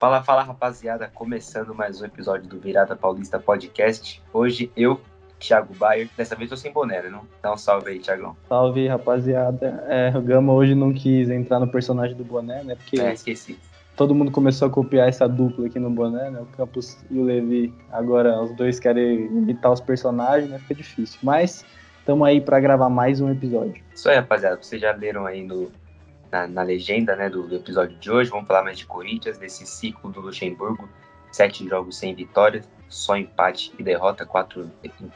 Fala, 0.00 0.22
fala 0.22 0.42
rapaziada, 0.42 1.10
começando 1.12 1.74
mais 1.74 2.00
um 2.00 2.06
episódio 2.06 2.48
do 2.48 2.58
Virada 2.58 2.96
Paulista 2.96 3.38
Podcast. 3.38 4.22
Hoje 4.32 4.72
eu, 4.74 4.98
Thiago 5.38 5.74
Bayer, 5.74 6.08
dessa 6.16 6.34
vez 6.34 6.48
tô 6.48 6.56
sem 6.56 6.72
boné, 6.72 7.02
né? 7.02 7.10
Não? 7.10 7.26
Dá 7.42 7.52
um 7.52 7.56
salve 7.58 7.90
aí, 7.90 7.98
Thiagão. 7.98 8.34
Salve 8.48 8.88
rapaziada. 8.88 9.84
É, 9.88 10.10
o 10.16 10.22
Gama 10.22 10.54
hoje 10.54 10.74
não 10.74 10.90
quis 10.94 11.28
entrar 11.28 11.60
no 11.60 11.68
personagem 11.70 12.16
do 12.16 12.24
boné, 12.24 12.64
né? 12.64 12.76
Porque 12.76 12.98
É, 12.98 13.12
esqueci. 13.12 13.58
todo 13.94 14.14
mundo 14.14 14.30
começou 14.30 14.68
a 14.68 14.70
copiar 14.70 15.06
essa 15.06 15.28
dupla 15.28 15.66
aqui 15.66 15.78
no 15.78 15.90
boné, 15.90 16.30
né? 16.30 16.40
O 16.40 16.46
Campos 16.46 16.96
e 17.10 17.18
o 17.18 17.22
Levi. 17.22 17.74
Agora 17.92 18.40
os 18.42 18.56
dois 18.56 18.80
querem 18.80 19.26
imitar 19.26 19.70
os 19.70 19.82
personagens, 19.82 20.48
né? 20.48 20.58
Fica 20.60 20.76
difícil. 20.76 21.18
Mas 21.22 21.62
estamos 21.98 22.26
aí 22.26 22.40
para 22.40 22.58
gravar 22.58 22.88
mais 22.88 23.20
um 23.20 23.30
episódio. 23.30 23.82
Isso 23.94 24.08
aí, 24.08 24.16
rapaziada. 24.16 24.56
Vocês 24.62 24.80
já 24.80 24.92
leram 24.92 25.26
aí 25.26 25.44
no, 25.44 25.70
na, 26.30 26.46
na 26.46 26.62
legenda 26.62 27.16
né, 27.16 27.28
do, 27.28 27.42
do 27.46 27.56
episódio 27.56 27.96
de 27.96 28.10
hoje. 28.10 28.30
Vamos 28.30 28.46
falar 28.46 28.62
mais 28.62 28.78
de 28.78 28.86
Corinthians, 28.86 29.38
desse 29.38 29.66
ciclo 29.66 30.10
do 30.10 30.20
Luxemburgo. 30.20 30.88
Sete 31.32 31.68
jogos 31.68 31.96
sem 31.96 32.14
vitória, 32.14 32.64
só 32.88 33.16
empate 33.16 33.72
e 33.78 33.82
derrota, 33.82 34.26
quatro, 34.26 34.70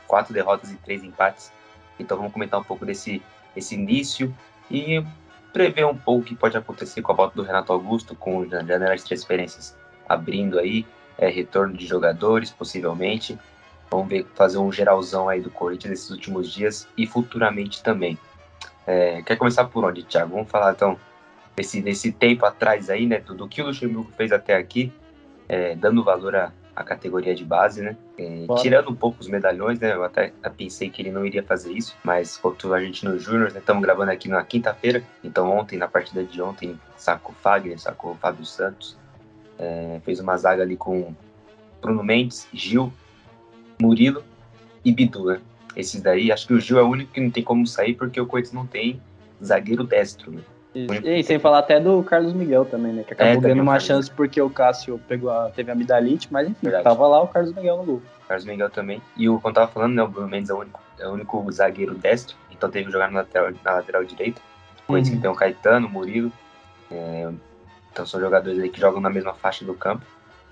quatro 0.06 0.32
derrotas 0.32 0.70
e 0.70 0.76
três 0.76 1.02
empates. 1.02 1.52
Então 1.98 2.16
vamos 2.16 2.32
comentar 2.32 2.60
um 2.60 2.64
pouco 2.64 2.86
desse, 2.86 3.20
desse 3.54 3.74
início 3.74 4.32
e 4.70 5.04
prever 5.52 5.84
um 5.84 5.96
pouco 5.96 6.22
o 6.22 6.24
que 6.24 6.34
pode 6.34 6.56
acontecer 6.56 7.02
com 7.02 7.12
a 7.12 7.14
volta 7.14 7.34
do 7.34 7.42
Renato 7.42 7.72
Augusto, 7.72 8.14
com 8.14 8.42
a 8.42 8.46
janela 8.46 8.96
de 8.96 9.04
transferências 9.04 9.76
abrindo 10.08 10.58
aí, 10.58 10.86
é, 11.18 11.28
retorno 11.28 11.76
de 11.76 11.86
jogadores, 11.86 12.50
possivelmente. 12.50 13.38
Vamos 13.90 14.08
ver, 14.08 14.26
fazer 14.34 14.58
um 14.58 14.72
geralzão 14.72 15.28
aí 15.28 15.40
do 15.40 15.50
Corinthians 15.50 15.90
nesses 15.90 16.10
últimos 16.10 16.52
dias 16.52 16.88
e 16.96 17.06
futuramente 17.06 17.82
também. 17.82 18.18
É, 18.86 19.22
quer 19.22 19.36
começar 19.36 19.64
por 19.64 19.84
onde, 19.84 20.02
Thiago? 20.02 20.34
Vamos 20.34 20.50
falar 20.50 20.72
então 20.72 20.98
desse, 21.56 21.80
desse 21.80 22.12
tempo 22.12 22.44
atrás 22.44 22.90
aí, 22.90 23.06
né? 23.06 23.20
Do, 23.20 23.34
do 23.34 23.48
que 23.48 23.62
o 23.62 23.66
Luxemburgo 23.66 24.10
fez 24.16 24.32
até 24.32 24.56
aqui, 24.56 24.92
é, 25.48 25.74
dando 25.74 26.04
valor 26.04 26.36
à, 26.36 26.52
à 26.74 26.82
categoria 26.82 27.34
de 27.34 27.44
base, 27.44 27.82
né? 27.82 27.96
É, 28.18 28.46
tirando 28.60 28.90
um 28.90 28.94
pouco 28.94 29.20
os 29.20 29.28
medalhões, 29.28 29.78
né? 29.78 29.94
Eu 29.94 30.04
até, 30.04 30.32
pensei 30.56 30.90
que 30.90 31.00
ele 31.00 31.10
não 31.10 31.24
iria 31.24 31.42
fazer 31.42 31.72
isso, 31.72 31.96
mas 32.04 32.36
contra 32.36 32.74
a 32.74 32.80
gente 32.80 33.04
no 33.04 33.18
Júnior, 33.18 33.52
né? 33.52 33.60
Estamos 33.60 33.82
gravando 33.82 34.10
aqui 34.10 34.28
na 34.28 34.42
quinta-feira, 34.44 35.02
então 35.22 35.50
ontem, 35.50 35.78
na 35.78 35.88
partida 35.88 36.22
de 36.24 36.42
ontem, 36.42 36.78
sacou 36.96 37.32
o 37.32 37.42
Fagner, 37.42 37.78
sacou 37.78 38.14
Fábio 38.16 38.44
Santos, 38.44 38.96
é, 39.58 40.00
fez 40.04 40.20
uma 40.20 40.36
zaga 40.36 40.62
ali 40.62 40.76
com 40.76 41.14
Bruno 41.80 42.02
Mendes, 42.02 42.48
Gil, 42.52 42.92
Murilo 43.80 44.24
e 44.84 44.92
Bidu, 44.92 45.26
né? 45.26 45.40
Esses 45.76 46.00
daí, 46.00 46.30
acho 46.30 46.46
que 46.46 46.54
o 46.54 46.60
Gil 46.60 46.78
é 46.78 46.82
o 46.82 46.88
único 46.88 47.12
que 47.12 47.20
não 47.20 47.30
tem 47.30 47.42
como 47.42 47.66
sair 47.66 47.94
porque 47.94 48.20
o 48.20 48.26
Corinthians 48.26 48.54
não 48.54 48.66
tem 48.66 49.00
zagueiro 49.42 49.84
destro, 49.84 50.30
né? 50.30 50.40
E 50.74 51.22
sem 51.22 51.38
falar 51.38 51.60
até 51.60 51.78
do 51.78 52.02
Carlos 52.02 52.32
Miguel 52.32 52.64
também, 52.64 52.92
né? 52.92 53.04
Que 53.04 53.12
acabou 53.12 53.34
É, 53.34 53.40
ganhando 53.40 53.62
uma 53.62 53.78
chance 53.78 54.10
porque 54.10 54.40
o 54.42 54.50
Cássio 54.50 55.00
pegou 55.06 55.30
a, 55.30 55.48
teve 55.50 55.70
amidalite, 55.70 56.26
mas 56.32 56.48
enfim, 56.48 56.58
Verdade. 56.62 56.82
tava 56.84 57.06
lá 57.06 57.22
o 57.22 57.28
Carlos 57.28 57.52
Miguel 57.54 57.76
no 57.76 57.84
gol. 57.84 58.02
Carlos 58.26 58.44
Miguel 58.44 58.70
também. 58.70 59.00
E 59.16 59.28
o, 59.28 59.40
eu 59.44 59.52
tava 59.52 59.70
falando, 59.70 59.94
né, 59.94 60.02
o 60.02 60.08
Bruno 60.08 60.28
Mendes 60.28 60.50
é 60.50 60.54
o 60.54 60.58
único, 60.58 60.80
é 60.98 61.06
o 61.06 61.12
único 61.12 61.52
zagueiro 61.52 61.94
destro, 61.94 62.36
então 62.50 62.68
teve 62.70 62.86
que 62.86 62.92
jogar 62.92 63.08
na 63.10 63.20
lateral, 63.20 63.52
na 63.64 63.74
lateral 63.74 64.04
direita. 64.04 64.40
Coisa 64.86 65.08
Uhum. 65.08 65.16
que 65.16 65.22
tem 65.22 65.30
o 65.30 65.34
Caetano, 65.34 65.86
o 65.86 65.90
Murilo. 65.90 66.32
é, 66.90 67.30
então 67.92 68.04
são 68.04 68.18
jogadores 68.20 68.58
aí 68.58 68.68
que 68.68 68.80
jogam 68.80 69.00
na 69.00 69.08
mesma 69.10 69.32
faixa 69.34 69.64
do 69.64 69.74
campo. 69.74 70.04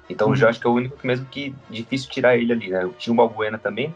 Então 0.08 0.28
Uhum. 0.28 0.32
o 0.34 0.36
Gil 0.36 0.48
acho 0.48 0.60
que 0.60 0.66
é 0.66 0.70
o 0.70 0.74
único 0.74 0.96
que 0.96 1.06
mesmo 1.06 1.26
que 1.26 1.52
difícil 1.68 2.08
tirar 2.10 2.36
ele 2.36 2.52
ali, 2.52 2.68
né? 2.70 2.88
Tinha 2.96 3.12
o 3.12 3.16
Balbuena 3.16 3.58
também, 3.58 3.92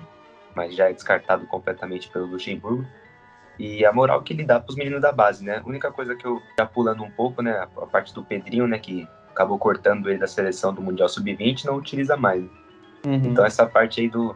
mas 0.56 0.74
já 0.74 0.88
é 0.88 0.92
descartado 0.92 1.46
completamente 1.46 2.08
pelo 2.08 2.24
Luxemburgo. 2.24 2.86
E 3.58 3.84
a 3.84 3.92
moral 3.92 4.22
que 4.22 4.32
ele 4.32 4.42
dá 4.42 4.58
pros 4.58 4.74
meninos 4.74 5.02
da 5.02 5.12
base, 5.12 5.44
né? 5.44 5.62
A 5.62 5.68
única 5.68 5.92
coisa 5.92 6.16
que 6.16 6.26
eu, 6.26 6.42
já 6.58 6.64
pulando 6.64 7.02
um 7.04 7.10
pouco, 7.10 7.42
né? 7.42 7.52
A, 7.76 7.86
parte 7.86 8.14
do 8.14 8.24
Pedrinho, 8.24 8.66
né? 8.66 8.78
Que 8.78 9.06
acabou 9.30 9.58
cortando 9.58 10.08
ele 10.08 10.18
da 10.18 10.26
seleção 10.26 10.72
do 10.72 10.80
Mundial 10.80 11.10
Sub-20, 11.10 11.66
não 11.66 11.76
utiliza 11.76 12.16
mais. 12.16 12.42
Uhum. 13.04 13.14
Então 13.26 13.44
essa 13.44 13.66
parte 13.66 14.00
aí 14.00 14.08
do, 14.08 14.34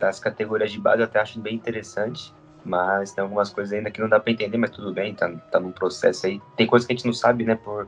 das 0.00 0.18
categorias 0.18 0.72
de 0.72 0.80
base 0.80 1.00
eu 1.00 1.04
até 1.04 1.20
acho 1.20 1.38
bem 1.38 1.54
interessante, 1.54 2.32
mas 2.64 3.12
tem 3.12 3.22
algumas 3.22 3.50
coisas 3.50 3.74
ainda 3.74 3.90
que 3.90 4.00
não 4.00 4.08
dá 4.08 4.18
para 4.18 4.32
entender, 4.32 4.56
mas 4.56 4.70
tudo 4.70 4.92
bem, 4.92 5.14
tá, 5.14 5.30
tá 5.50 5.60
num 5.60 5.70
processo 5.70 6.26
aí. 6.26 6.40
Tem 6.56 6.66
coisas 6.66 6.86
que 6.86 6.94
a 6.94 6.96
gente 6.96 7.06
não 7.06 7.12
sabe, 7.12 7.44
né, 7.44 7.54
por 7.54 7.86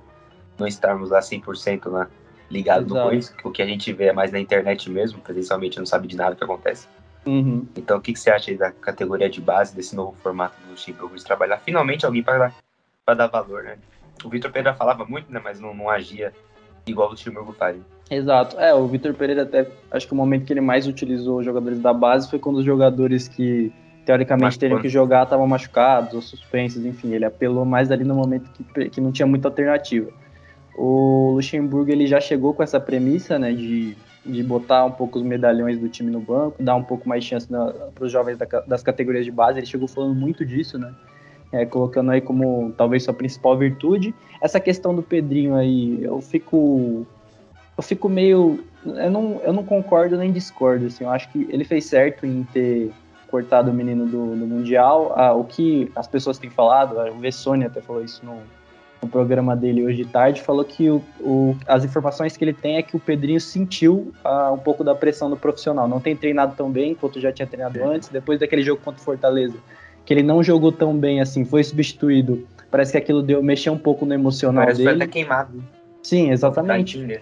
não 0.59 0.67
estarmos 0.67 1.11
lá 1.11 1.21
100% 1.21 1.91
lá 1.91 2.09
ligado 2.51 2.89
no 2.89 2.95
Exato. 2.95 3.09
coisa, 3.09 3.35
o 3.43 3.51
que 3.51 3.63
a 3.63 3.67
gente 3.67 3.91
vê 3.93 4.07
é 4.07 4.13
mais 4.13 4.31
na 4.31 4.39
internet 4.39 4.91
mesmo, 4.91 5.21
presencialmente 5.21 5.79
não 5.79 5.87
sabe 5.87 6.07
de 6.07 6.17
nada 6.17 6.37
que 6.37 6.45
acontece. 6.45 6.87
Uhum. 7.27 7.67
Então 7.77 7.99
o 7.99 8.01
que, 8.01 8.13
que 8.13 8.19
você 8.19 8.31
acha 8.31 8.51
aí 8.51 8.57
da 8.57 8.71
categoria 8.71 9.29
de 9.29 9.41
base, 9.41 9.75
desse 9.75 9.97
novo 9.97 10.15
formato 10.23 10.57
do 10.63 10.71
Luxemburgo 10.71 11.17
de 11.17 11.25
trabalhar 11.25 11.59
finalmente 11.59 12.05
alguém 12.05 12.23
para 12.23 12.53
dar, 13.07 13.15
dar 13.15 13.27
valor, 13.27 13.63
né? 13.63 13.79
O 14.23 14.29
Vitor 14.29 14.51
Pereira 14.51 14.75
falava 14.75 15.05
muito, 15.05 15.33
né, 15.33 15.41
mas 15.43 15.61
não, 15.61 15.75
não 15.75 15.91
agia 15.91 16.33
igual 16.87 17.09
o 17.09 17.11
Luxemburgo 17.13 17.53
faz. 17.53 17.77
Exato. 18.11 18.59
É, 18.59 18.75
o 18.75 18.87
Vitor 18.87 19.15
Pereira 19.15 19.43
até, 19.43 19.67
acho 19.91 20.07
que 20.07 20.13
o 20.13 20.17
momento 20.17 20.45
que 20.45 20.53
ele 20.53 20.61
mais 20.61 20.87
utilizou 20.87 21.39
os 21.39 21.45
jogadores 21.45 21.81
da 21.81 21.93
base 21.93 22.29
foi 22.29 22.39
quando 22.39 22.57
os 22.57 22.65
jogadores 22.65 23.29
que 23.29 23.73
teoricamente 24.05 24.59
teriam 24.59 24.81
que 24.81 24.89
jogar 24.89 25.25
estavam 25.25 25.47
machucados 25.47 26.13
ou 26.15 26.21
suspensos, 26.21 26.85
enfim, 26.85 27.13
ele 27.13 27.25
apelou 27.25 27.65
mais 27.65 27.91
ali 27.91 28.05
no 28.05 28.15
momento 28.15 28.51
que, 28.51 28.91
que 28.91 29.01
não 29.01 29.11
tinha 29.11 29.27
muita 29.27 29.49
alternativa. 29.49 30.11
O 30.77 31.33
Luxemburgo 31.35 31.91
ele 31.91 32.07
já 32.07 32.21
chegou 32.21 32.53
com 32.53 32.63
essa 32.63 32.81
premissa, 32.81 33.39
né, 33.39 33.53
de, 33.53 33.97
de 34.25 34.43
botar 34.43 34.85
um 34.85 34.91
pouco 34.91 35.19
os 35.19 35.25
medalhões 35.25 35.79
do 35.79 35.89
time 35.89 36.11
no 36.11 36.21
banco, 36.21 36.63
dar 36.63 36.75
um 36.75 36.83
pouco 36.83 37.09
mais 37.09 37.25
chance 37.25 37.47
para 37.47 38.05
os 38.05 38.11
jovens 38.11 38.37
da 38.37 38.47
das 38.67 38.83
categorias 38.83 39.25
de 39.25 39.31
base. 39.31 39.59
Ele 39.59 39.67
chegou 39.67 39.87
falando 39.87 40.15
muito 40.15 40.45
disso, 40.45 40.79
né, 40.79 40.93
é, 41.53 41.65
colocando 41.65 42.11
aí 42.11 42.21
como 42.21 42.73
talvez 42.77 43.05
sua 43.05 43.15
principal 43.15 43.57
virtude. 43.57 44.15
Essa 44.41 44.59
questão 44.59 44.95
do 44.95 45.03
Pedrinho 45.03 45.55
aí, 45.55 46.03
eu 46.03 46.21
fico 46.21 47.07
eu 47.77 47.83
fico 47.83 48.09
meio. 48.09 48.65
Eu 48.85 49.11
não, 49.11 49.41
eu 49.43 49.53
não 49.53 49.65
concordo 49.65 50.17
nem 50.17 50.33
discordo. 50.33 50.87
Assim, 50.87 51.05
eu 51.05 51.11
acho 51.11 51.29
que 51.31 51.47
ele 51.51 51.65
fez 51.65 51.87
certo 51.87 52.27
em 52.27 52.45
ter 52.45 52.93
cortado 53.31 53.71
o 53.71 53.75
menino 53.75 54.07
do, 54.07 54.37
do 54.37 54.47
Mundial. 54.47 55.13
Ah, 55.17 55.33
o 55.33 55.45
que 55.45 55.91
as 55.97 56.07
pessoas 56.07 56.39
têm 56.39 56.51
falado, 56.51 56.97
o 57.11 57.19
Vessone 57.19 57.65
até 57.65 57.81
falou 57.81 58.05
isso 58.05 58.25
no, 58.25 58.39
no 59.05 59.09
programa 59.11 59.55
dele 59.55 59.85
hoje 59.85 59.99
de 59.99 60.05
tarde, 60.07 60.41
falou 60.43 60.65
que 60.65 60.89
o, 60.91 61.03
o- 61.21 61.57
as 61.67 61.85
informações 61.85 62.37
que 62.37 62.45
ele 62.45 62.53
tem 62.53 62.77
é 62.77 62.83
que 62.83 62.97
o 62.97 63.01
Pedrinho 63.01 63.41
sentiu 63.41 64.13
ah, 64.25 64.51
um 64.53 64.59
pouco 64.59 64.83
da 64.83 64.95
pressão 64.95 65.29
do 65.31 65.37
profissional. 65.37 65.87
Não 65.87 66.01
tem 66.01 66.17
treinado 66.17 66.55
tão 66.57 66.71
bem 66.71 66.95
quanto 66.95 67.21
já 67.21 67.31
tinha 67.33 67.47
treinado 67.47 67.83
antes. 67.85 68.09
Depois 68.09 68.41
daquele 68.41 68.63
jogo 68.63 68.81
contra 68.83 69.01
o 69.01 69.05
Fortaleza, 69.05 69.55
que 70.05 70.13
ele 70.13 70.23
não 70.23 70.43
jogou 70.43 70.73
tão 70.73 70.97
bem 70.97 71.21
assim, 71.21 71.45
foi 71.45 71.63
substituído. 71.63 72.47
Parece 72.71 72.93
que 72.93 72.99
aquilo 72.99 73.23
deu 73.23 73.43
mexer 73.43 73.71
um 73.71 73.79
pouco 73.79 74.05
no 74.05 74.13
emocional 74.15 74.65
Parece 74.65 74.83
dele. 74.85 75.03
até 75.03 75.13
queimado. 75.13 75.63
Sim, 76.03 76.31
exatamente. 76.31 77.21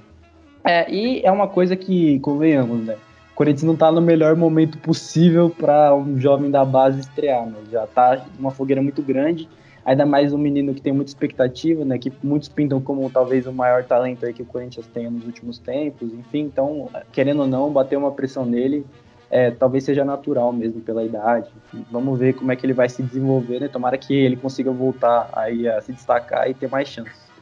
É, 0.65 0.91
e 0.91 1.21
é 1.25 1.31
uma 1.31 1.49
coisa 1.49 1.77
que, 1.77 2.19
convenhamos, 2.21 2.85
né? 2.87 2.95
O 3.33 3.35
Corinthians 3.35 3.63
não 3.65 3.75
tá 3.77 3.91
no 3.91 4.01
melhor 4.01 4.37
momento 4.37 4.79
possível 4.79 5.51
para 5.51 5.95
um 5.95 6.19
jovem 6.21 6.51
da 6.51 6.65
base 6.65 7.01
estrear, 7.01 7.47
né? 7.47 7.57
Já 7.71 7.87
tá 7.87 8.25
uma 8.39 8.51
fogueira 8.51 8.81
muito 8.83 9.03
grande, 9.03 9.49
ainda 9.85 10.07
mais 10.07 10.33
um 10.33 10.39
menino 10.39 10.75
que 10.75 10.81
tem 10.81 10.93
muita 10.93 11.11
expectativa, 11.11 11.85
né? 11.85 11.99
Que 11.99 12.13
muitos 12.23 12.49
pintam 12.49 12.81
como 12.81 13.09
talvez 13.11 13.47
o 13.47 13.53
maior 13.53 13.85
talento 13.85 14.25
aí 14.25 14.33
que 14.33 14.43
o 14.43 14.47
Corinthians 14.47 14.87
tenha 14.87 15.11
nos 15.11 15.25
últimos 15.25 15.59
tempos, 15.59 16.13
enfim. 16.13 16.41
Então, 16.41 16.89
querendo 17.13 17.41
ou 17.41 17.47
não, 17.47 17.71
bater 17.71 17.97
uma 17.97 18.13
pressão 18.13 18.45
nele 18.45 18.85
é, 19.33 19.51
talvez 19.51 19.83
seja 19.83 20.05
natural 20.05 20.53
mesmo 20.53 20.83
pela 20.83 21.03
idade. 21.03 21.49
Vamos 21.91 22.19
ver 22.19 22.35
como 22.35 22.53
é 22.53 22.57
que 22.57 22.67
ele 22.67 22.75
vai 22.75 22.91
se 22.91 23.03
desenvolver, 23.03 23.61
né? 23.61 23.67
Tomara 23.67 23.97
que 23.97 24.15
ele 24.15 24.37
consiga 24.37 24.71
voltar 24.71 25.31
aí 25.33 25.67
a 25.67 25.81
se 25.81 25.91
destacar 25.91 26.51
e 26.51 26.53
ter 26.53 26.69
mais 26.69 26.87
chances. 26.87 27.33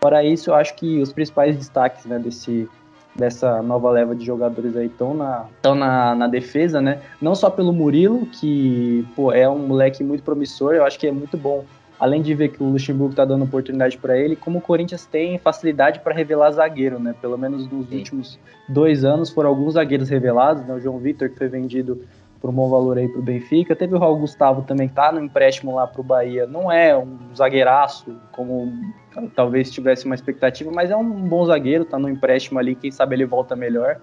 Fora 0.00 0.22
isso, 0.22 0.50
eu 0.50 0.54
acho 0.54 0.76
que 0.76 1.02
os 1.02 1.12
principais 1.12 1.56
destaques 1.56 2.04
né, 2.06 2.20
desse, 2.20 2.68
dessa 3.16 3.60
nova 3.62 3.90
leva 3.90 4.14
de 4.14 4.24
jogadores 4.24 4.76
aí 4.76 4.86
estão 4.86 5.12
na, 5.12 5.46
tão 5.60 5.74
na, 5.74 6.14
na 6.14 6.28
defesa, 6.28 6.80
né? 6.80 7.02
Não 7.20 7.34
só 7.34 7.50
pelo 7.50 7.72
Murilo, 7.72 8.26
que 8.26 9.04
pô, 9.16 9.32
é 9.32 9.48
um 9.48 9.58
moleque 9.58 10.04
muito 10.04 10.22
promissor, 10.22 10.74
eu 10.74 10.84
acho 10.84 11.00
que 11.00 11.08
é 11.08 11.12
muito 11.12 11.36
bom. 11.36 11.64
Além 12.00 12.22
de 12.22 12.34
ver 12.34 12.48
que 12.48 12.62
o 12.62 12.66
Luxemburgo 12.66 13.14
tá 13.14 13.26
dando 13.26 13.44
oportunidade 13.44 13.98
para 13.98 14.16
ele, 14.16 14.34
como 14.34 14.58
o 14.58 14.62
Corinthians 14.62 15.04
tem 15.04 15.38
facilidade 15.38 16.00
para 16.00 16.14
revelar 16.14 16.50
zagueiro, 16.50 16.98
né? 16.98 17.14
Pelo 17.20 17.36
menos 17.36 17.70
nos 17.70 17.88
Sim. 17.88 17.98
últimos 17.98 18.38
dois 18.66 19.04
anos 19.04 19.30
foram 19.30 19.50
alguns 19.50 19.74
zagueiros 19.74 20.08
revelados, 20.08 20.64
né? 20.64 20.72
O 20.72 20.80
João 20.80 20.98
Vitor, 20.98 21.28
que 21.28 21.36
foi 21.36 21.48
vendido 21.48 22.00
por 22.40 22.48
um 22.48 22.54
bom 22.54 22.70
valor 22.70 22.96
aí 22.96 23.06
pro 23.06 23.20
Benfica. 23.20 23.76
Teve 23.76 23.94
o 23.94 23.98
Raul 23.98 24.16
Gustavo 24.16 24.62
também, 24.62 24.88
que 24.88 24.94
tá 24.94 25.12
no 25.12 25.20
empréstimo 25.20 25.74
lá 25.74 25.86
pro 25.86 26.02
Bahia. 26.02 26.46
Não 26.46 26.72
é 26.72 26.96
um 26.96 27.18
zagueiraço, 27.36 28.16
como 28.32 28.72
talvez 29.36 29.70
tivesse 29.70 30.06
uma 30.06 30.14
expectativa, 30.14 30.70
mas 30.74 30.90
é 30.90 30.96
um 30.96 31.04
bom 31.04 31.44
zagueiro, 31.44 31.84
tá 31.84 31.98
no 31.98 32.08
empréstimo 32.08 32.58
ali, 32.58 32.74
quem 32.74 32.90
sabe 32.90 33.14
ele 33.14 33.26
volta 33.26 33.54
melhor. 33.54 34.00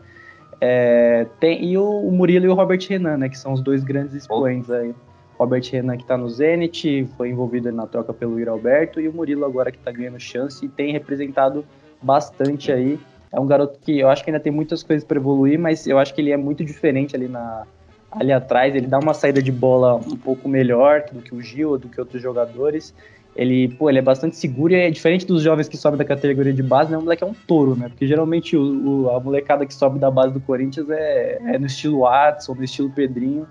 É, 0.62 1.26
tem, 1.40 1.66
e 1.66 1.78
o, 1.78 1.84
o 1.84 2.12
Murilo 2.12 2.46
e 2.46 2.50
o 2.50 2.54
Robert 2.54 2.80
Renan, 2.88 3.18
né, 3.18 3.30
que 3.30 3.38
são 3.38 3.54
os 3.54 3.62
dois 3.62 3.84
grandes 3.84 4.14
expoentes 4.14 4.70
aí. 4.70 4.94
Robert 5.38 5.64
Renan 5.72 5.98
que 5.98 6.06
tá 6.06 6.18
no 6.18 6.30
Zenit, 6.30 7.08
foi 7.16 7.30
envolvido 7.30 7.72
na 7.72 7.86
troca 7.86 8.14
pelo 8.14 8.40
Yuri 8.40 8.50
Alberto, 8.50 9.00
e 9.00 9.08
o 9.08 9.14
Murilo 9.14 9.46
agora 9.46 9.72
que 9.72 9.78
tá 9.78 9.92
ganhando 9.92 10.20
chance 10.20 10.66
e 10.66 10.70
tem 10.70 10.92
representado 10.92 11.64
bastante 12.02 12.72
aí. 12.72 13.00
É 13.32 13.40
um 13.40 13.46
garoto 13.46 13.78
que 13.80 14.00
eu 14.00 14.10
acho 14.10 14.24
que 14.24 14.30
ainda 14.30 14.40
tem 14.40 14.52
muitas 14.52 14.82
coisas 14.82 15.06
para 15.06 15.18
evoluir, 15.18 15.60
mas 15.60 15.86
eu 15.86 16.00
acho 16.00 16.14
que 16.14 16.22
ele 16.22 16.32
é 16.32 16.38
muito 16.38 16.64
diferente 16.64 17.16
ali 17.16 17.28
na 17.28 17.66
ali 18.10 18.32
atrás, 18.32 18.74
ele 18.74 18.88
dá 18.88 18.98
uma 19.00 19.14
saída 19.14 19.42
de 19.42 19.52
bola 19.52 19.96
um 19.96 20.16
pouco 20.16 20.48
melhor 20.48 21.04
do 21.12 21.22
que 21.22 21.36
o 21.36 21.42
Gil, 21.42 21.78
do 21.78 21.90
que 21.90 22.00
outros 22.00 22.22
jogadores. 22.22 22.96
ele, 23.36 23.68
pô, 23.68 23.90
ele 23.90 24.00
é 24.00 24.02
bastante 24.02 24.36
seguro 24.36 24.74
e 24.74 24.78
é 24.78 24.90
diferente 24.90 25.26
dos 25.26 25.44
jovens 25.44 25.68
que 25.68 25.78
sobem 25.78 25.98
da 25.98 26.06
categoria 26.06 26.52
de 26.52 26.64
base, 26.64 26.90
né? 26.90 26.98
O 26.98 27.02
moleque 27.02 27.24
é 27.24 27.28
um 27.28 27.34
touro, 27.34 27.76
né? 27.76 27.90
Porque 27.90 28.08
geralmente 28.08 28.58
o, 28.58 29.04
o, 29.04 29.12
a 29.12 29.20
molecada 29.20 29.66
que 29.66 29.74
sobe 29.74 30.00
da 30.00 30.10
base 30.10 30.34
do 30.34 30.40
Corinthians 30.40 30.90
é, 30.90 31.38
é 31.46 31.60
no 31.60 31.68
estilo 31.68 32.00
Watson, 32.00 32.56
no 32.56 32.64
estilo 32.64 32.90
Pedrinho, 32.90 33.46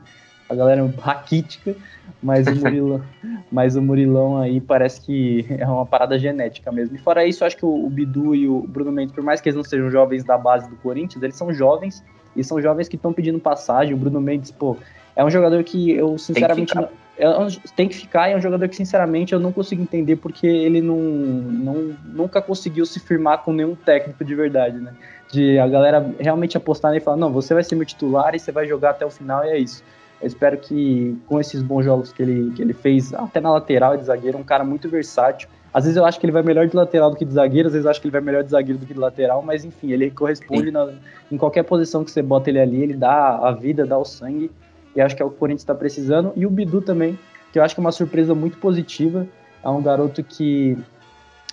a 0.48 0.54
galera 0.54 0.82
é 0.82 1.00
raquítica, 1.00 1.74
mas 2.22 2.46
o 2.46 2.54
Murilão, 2.56 3.02
mas 3.50 3.76
o 3.76 3.82
Murilão 3.82 4.38
aí 4.38 4.60
parece 4.60 5.00
que 5.00 5.46
é 5.58 5.66
uma 5.66 5.86
parada 5.86 6.18
genética 6.18 6.70
mesmo. 6.72 6.96
E 6.96 6.98
fora 6.98 7.24
isso, 7.24 7.44
acho 7.44 7.56
que 7.56 7.64
o, 7.64 7.86
o 7.86 7.90
Bidu 7.90 8.34
e 8.34 8.48
o 8.48 8.60
Bruno 8.60 8.92
Mendes, 8.92 9.14
por 9.14 9.24
mais 9.24 9.40
que 9.40 9.48
eles 9.48 9.56
não 9.56 9.64
sejam 9.64 9.90
jovens 9.90 10.24
da 10.24 10.36
base 10.36 10.68
do 10.68 10.76
Corinthians, 10.76 11.22
eles 11.22 11.36
são 11.36 11.52
jovens 11.52 12.02
e 12.34 12.44
são 12.44 12.60
jovens 12.60 12.88
que 12.88 12.96
estão 12.96 13.12
pedindo 13.12 13.38
passagem. 13.38 13.94
O 13.94 13.96
Bruno 13.96 14.20
Mendes, 14.20 14.50
pô, 14.50 14.76
é 15.14 15.24
um 15.24 15.30
jogador 15.30 15.62
que 15.64 15.90
eu 15.92 16.18
sinceramente 16.18 16.74
não, 16.74 16.88
é, 17.18 17.26
tem 17.74 17.88
que 17.88 17.96
ficar, 17.96 18.28
é 18.28 18.36
um 18.36 18.40
jogador 18.40 18.68
que, 18.68 18.76
sinceramente, 18.76 19.32
eu 19.32 19.40
não 19.40 19.50
consigo 19.50 19.82
entender 19.82 20.16
porque 20.16 20.46
ele 20.46 20.82
não, 20.82 20.98
não, 20.98 21.96
nunca 22.04 22.42
conseguiu 22.42 22.84
se 22.84 23.00
firmar 23.00 23.38
com 23.38 23.52
nenhum 23.52 23.74
técnico 23.74 24.22
de 24.22 24.34
verdade, 24.34 24.76
né? 24.76 24.92
De 25.32 25.58
a 25.58 25.66
galera 25.66 26.14
realmente 26.20 26.56
apostar 26.56 26.90
nele 26.90 27.00
e 27.00 27.04
falar, 27.04 27.16
não, 27.16 27.32
você 27.32 27.54
vai 27.54 27.64
ser 27.64 27.74
meu 27.74 27.86
titular 27.86 28.34
e 28.34 28.38
você 28.38 28.52
vai 28.52 28.66
jogar 28.66 28.90
até 28.90 29.06
o 29.06 29.10
final 29.10 29.44
e 29.44 29.48
é 29.48 29.58
isso. 29.58 29.82
Eu 30.20 30.26
espero 30.26 30.56
que 30.56 31.16
com 31.26 31.40
esses 31.40 31.62
bons 31.62 31.84
jogos 31.84 32.12
que 32.12 32.22
ele, 32.22 32.52
que 32.52 32.62
ele 32.62 32.72
fez, 32.72 33.12
até 33.14 33.40
na 33.40 33.52
lateral 33.52 33.94
e 33.94 33.98
de 33.98 34.04
zagueiro, 34.04 34.38
um 34.38 34.44
cara 34.44 34.64
muito 34.64 34.88
versátil. 34.88 35.48
Às 35.72 35.84
vezes 35.84 35.96
eu 35.96 36.06
acho 36.06 36.18
que 36.18 36.24
ele 36.24 36.32
vai 36.32 36.42
melhor 36.42 36.66
de 36.66 36.74
lateral 36.74 37.10
do 37.10 37.16
que 37.16 37.24
de 37.24 37.34
zagueiro, 37.34 37.68
às 37.68 37.74
vezes 37.74 37.84
eu 37.84 37.90
acho 37.90 38.00
que 38.00 38.06
ele 38.06 38.12
vai 38.12 38.22
melhor 38.22 38.42
de 38.42 38.50
zagueiro 38.50 38.78
do 38.78 38.86
que 38.86 38.94
de 38.94 39.00
lateral, 39.00 39.42
mas 39.42 39.64
enfim, 39.64 39.92
ele 39.92 40.10
corresponde 40.10 40.70
na, 40.70 40.90
em 41.30 41.36
qualquer 41.36 41.64
posição 41.64 42.02
que 42.02 42.10
você 42.10 42.22
bota 42.22 42.48
ele 42.48 42.58
ali, 42.58 42.82
ele 42.82 42.94
dá 42.94 43.36
a 43.36 43.52
vida, 43.52 43.84
dá 43.84 43.98
o 43.98 44.04
sangue 44.04 44.50
e 44.96 45.00
acho 45.02 45.14
que 45.14 45.22
é 45.22 45.24
o 45.24 45.28
que 45.28 45.36
o 45.36 45.38
Corinthians 45.38 45.60
está 45.60 45.74
precisando. 45.74 46.32
E 46.34 46.46
o 46.46 46.50
Bidu 46.50 46.80
também, 46.80 47.18
que 47.52 47.58
eu 47.58 47.62
acho 47.62 47.74
que 47.74 47.80
é 47.80 47.84
uma 47.84 47.92
surpresa 47.92 48.34
muito 48.34 48.56
positiva. 48.56 49.28
É 49.62 49.68
um 49.68 49.82
garoto 49.82 50.24
que. 50.24 50.76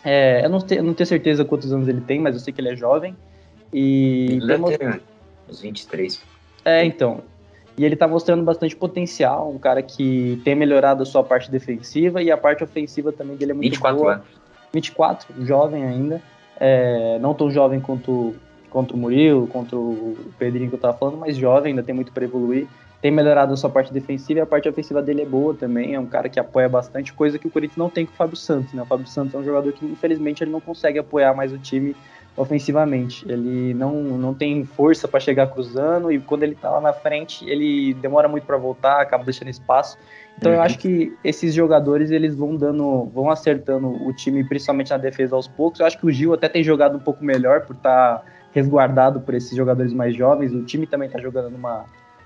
É, 0.03 0.45
eu, 0.45 0.49
não 0.49 0.59
te, 0.59 0.75
eu 0.75 0.83
não 0.83 0.93
tenho 0.93 1.07
certeza 1.07 1.43
quantos 1.43 1.73
anos 1.73 1.87
ele 1.87 2.01
tem, 2.01 2.19
mas 2.19 2.35
eu 2.35 2.39
sei 2.39 2.53
que 2.53 2.61
ele 2.61 2.69
é 2.69 2.75
jovem. 2.75 3.15
E. 3.73 4.27
Ele 4.31 4.47
deve 4.47 4.77
ter 4.77 5.01
uns 5.49 5.59
23. 5.59 6.21
É, 6.63 6.85
então. 6.85 7.21
E 7.77 7.83
ele 7.83 7.95
está 7.95 8.07
mostrando 8.07 8.43
bastante 8.43 8.75
potencial, 8.75 9.49
um 9.49 9.57
cara 9.57 9.81
que 9.81 10.39
tem 10.43 10.55
melhorado 10.55 11.03
a 11.03 11.05
sua 11.05 11.23
parte 11.23 11.49
defensiva 11.49 12.21
e 12.21 12.31
a 12.31 12.37
parte 12.37 12.63
ofensiva 12.63 13.11
também 13.11 13.35
dele 13.35 13.51
é 13.51 13.55
muito 13.55 13.71
24 13.71 13.99
boa. 13.99 14.13
anos. 14.13 14.25
24, 14.71 15.45
jovem 15.45 15.83
ainda. 15.83 16.21
É, 16.59 17.17
não 17.19 17.33
tão 17.33 17.49
jovem 17.49 17.79
quanto, 17.79 18.35
quanto 18.69 18.93
o 18.93 18.97
Murilo, 18.97 19.47
quanto 19.47 19.75
o 19.75 20.17
Pedrinho 20.37 20.69
que 20.69 20.75
eu 20.75 20.77
estava 20.77 20.95
falando, 20.95 21.17
mas 21.17 21.35
jovem, 21.35 21.71
ainda 21.71 21.83
tem 21.83 21.95
muito 21.95 22.11
para 22.11 22.23
evoluir 22.23 22.67
tem 23.03 23.11
melhorado 23.11 23.51
a 23.51 23.57
sua 23.57 23.69
parte 23.69 23.91
defensiva 23.91 24.39
e 24.39 24.41
a 24.41 24.45
parte 24.45 24.69
ofensiva 24.69 25.01
dele 25.01 25.23
é 25.23 25.25
boa 25.25 25.53
também. 25.53 25.93
É 25.93 25.99
um 25.99 26.05
cara 26.05 26.29
que 26.29 26.39
apoia 26.39 26.69
bastante, 26.69 27.11
coisa 27.11 27.37
que 27.37 27.45
o 27.45 27.51
Corinthians 27.51 27.75
não 27.75 27.89
tem 27.89 28.05
com 28.05 28.13
o 28.13 28.15
Fábio 28.15 28.37
Santos, 28.37 28.73
né? 28.73 28.81
O 28.81 28.85
Fábio 28.85 29.05
Santos 29.07 29.35
é 29.35 29.37
um 29.37 29.43
jogador 29.43 29.73
que, 29.73 29.85
infelizmente, 29.85 30.41
ele 30.41 30.51
não 30.51 30.61
consegue 30.61 30.97
apoiar 30.99 31.33
mais 31.33 31.51
o 31.51 31.57
time 31.57 31.97
ofensivamente. 32.35 33.25
Ele 33.29 33.73
não, 33.73 33.93
não 33.93 34.33
tem 34.33 34.65
força 34.65 35.07
para 35.07 35.19
chegar 35.19 35.47
cruzando 35.47 36.11
e 36.11 36.19
quando 36.19 36.43
ele 36.43 36.55
tá 36.55 36.69
lá 36.69 36.81
na 36.81 36.93
frente, 36.93 37.47
ele 37.47 37.93
demora 37.95 38.27
muito 38.27 38.45
para 38.45 38.57
voltar, 38.57 39.01
acaba 39.01 39.23
deixando 39.23 39.49
espaço. 39.49 39.97
Então 40.37 40.51
uhum. 40.51 40.57
eu 40.57 40.63
acho 40.63 40.79
que 40.79 41.15
esses 41.23 41.53
jogadores 41.53 42.09
eles 42.11 42.35
vão 42.35 42.55
dando, 42.55 43.05
vão 43.13 43.29
acertando 43.29 43.87
o 43.87 44.13
time, 44.13 44.43
principalmente 44.43 44.89
na 44.89 44.97
defesa 44.97 45.35
aos 45.35 45.47
poucos. 45.47 45.79
Eu 45.79 45.85
acho 45.85 45.97
que 45.97 46.05
o 46.05 46.11
Gil 46.11 46.33
até 46.33 46.49
tem 46.49 46.63
jogado 46.63 46.97
um 46.97 46.99
pouco 46.99 47.23
melhor 47.23 47.61
por 47.61 47.75
estar 47.75 48.17
tá 48.19 48.25
resguardado 48.51 49.21
por 49.21 49.33
esses 49.33 49.55
jogadores 49.55 49.93
mais 49.93 50.15
jovens. 50.15 50.53
O 50.53 50.63
time 50.63 50.87
também 50.87 51.09
tá 51.09 51.19
jogando 51.19 51.49
numa 51.49 51.85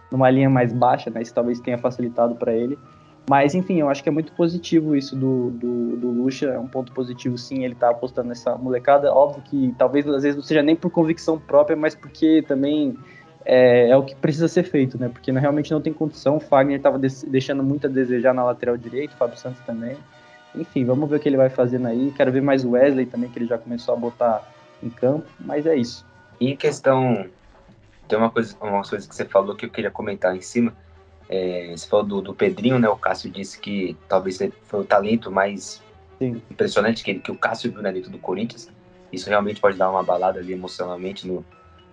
numa 0.09 0.29
linha 0.29 0.49
mais 0.49 0.71
baixa, 0.71 1.09
né? 1.09 1.21
Isso 1.21 1.33
talvez 1.33 1.59
tenha 1.59 1.77
facilitado 1.77 2.35
para 2.35 2.53
ele. 2.53 2.77
Mas, 3.29 3.53
enfim, 3.53 3.79
eu 3.79 3.89
acho 3.89 4.01
que 4.01 4.07
é 4.07 4.11
muito 4.11 4.31
positivo 4.31 4.95
isso 4.95 5.15
do, 5.15 5.51
do, 5.51 5.97
do 5.97 6.09
Lucha, 6.09 6.47
é 6.47 6.59
um 6.59 6.67
ponto 6.67 6.93
positivo 6.93 7.37
sim, 7.37 7.65
ele 7.65 7.75
tá 7.75 7.89
apostando 7.89 8.29
nessa 8.29 8.57
molecada. 8.57 9.13
Óbvio 9.13 9.43
que 9.43 9.75
talvez 9.77 10.07
às 10.07 10.23
vezes 10.23 10.37
não 10.37 10.43
seja 10.43 10.63
nem 10.63 10.75
por 10.75 10.89
convicção 10.89 11.37
própria, 11.37 11.75
mas 11.75 11.93
porque 11.93 12.41
também 12.47 12.97
é, 13.43 13.89
é 13.89 13.97
o 13.97 14.03
que 14.03 14.15
precisa 14.15 14.47
ser 14.47 14.63
feito, 14.63 14.97
né? 14.97 15.09
Porque 15.09 15.29
realmente 15.31 15.71
não 15.71 15.81
tem 15.81 15.91
condição. 15.91 16.37
O 16.37 16.39
Fagner 16.39 16.77
estava 16.77 16.97
deixando 16.97 17.61
muito 17.61 17.87
a 17.87 17.89
desejar 17.89 18.33
na 18.33 18.45
lateral 18.45 18.77
direito, 18.77 19.11
o 19.11 19.17
Fábio 19.17 19.37
Santos 19.37 19.59
também. 19.65 19.97
Enfim, 20.55 20.85
vamos 20.85 21.09
ver 21.09 21.17
o 21.17 21.19
que 21.19 21.27
ele 21.27 21.37
vai 21.37 21.49
fazendo 21.49 21.87
aí. 21.87 22.13
Quero 22.15 22.31
ver 22.31 22.41
mais 22.41 22.63
o 22.63 22.71
Wesley 22.71 23.05
também, 23.05 23.29
que 23.29 23.39
ele 23.39 23.45
já 23.47 23.57
começou 23.57 23.93
a 23.93 23.97
botar 23.97 24.41
em 24.81 24.89
campo, 24.89 25.27
mas 25.39 25.65
é 25.65 25.75
isso. 25.75 26.05
E 26.39 26.55
questão 26.55 27.25
tem 28.07 28.17
uma 28.17 28.29
coisa, 28.29 28.55
uma 28.61 28.83
coisa 28.83 29.07
que 29.07 29.13
você 29.13 29.25
falou 29.25 29.53
que 29.55 29.65
eu 29.65 29.69
queria 29.69 29.91
comentar 29.91 30.35
em 30.35 30.41
cima. 30.41 30.73
É, 31.29 31.73
você 31.75 31.87
falou 31.87 32.05
do, 32.05 32.21
do, 32.21 32.33
Pedrinho, 32.33 32.79
né? 32.79 32.87
O 32.87 32.95
Cássio 32.95 33.29
disse 33.29 33.59
que 33.59 33.97
talvez 34.07 34.39
foi 34.63 34.79
o 34.79 34.85
talento 34.85 35.31
mais 35.31 35.81
Sim. 36.19 36.41
impressionante 36.49 37.03
que, 37.03 37.15
que 37.15 37.31
o 37.31 37.37
Cássio 37.37 37.71
viu 37.71 37.81
na 37.81 37.91
dentro 37.91 38.09
do 38.09 38.17
Corinthians. 38.17 38.69
Isso 39.11 39.29
realmente 39.29 39.59
pode 39.59 39.77
dar 39.77 39.89
uma 39.89 40.03
balada 40.03 40.39
ali 40.39 40.53
emocionalmente 40.53 41.27
no, 41.27 41.45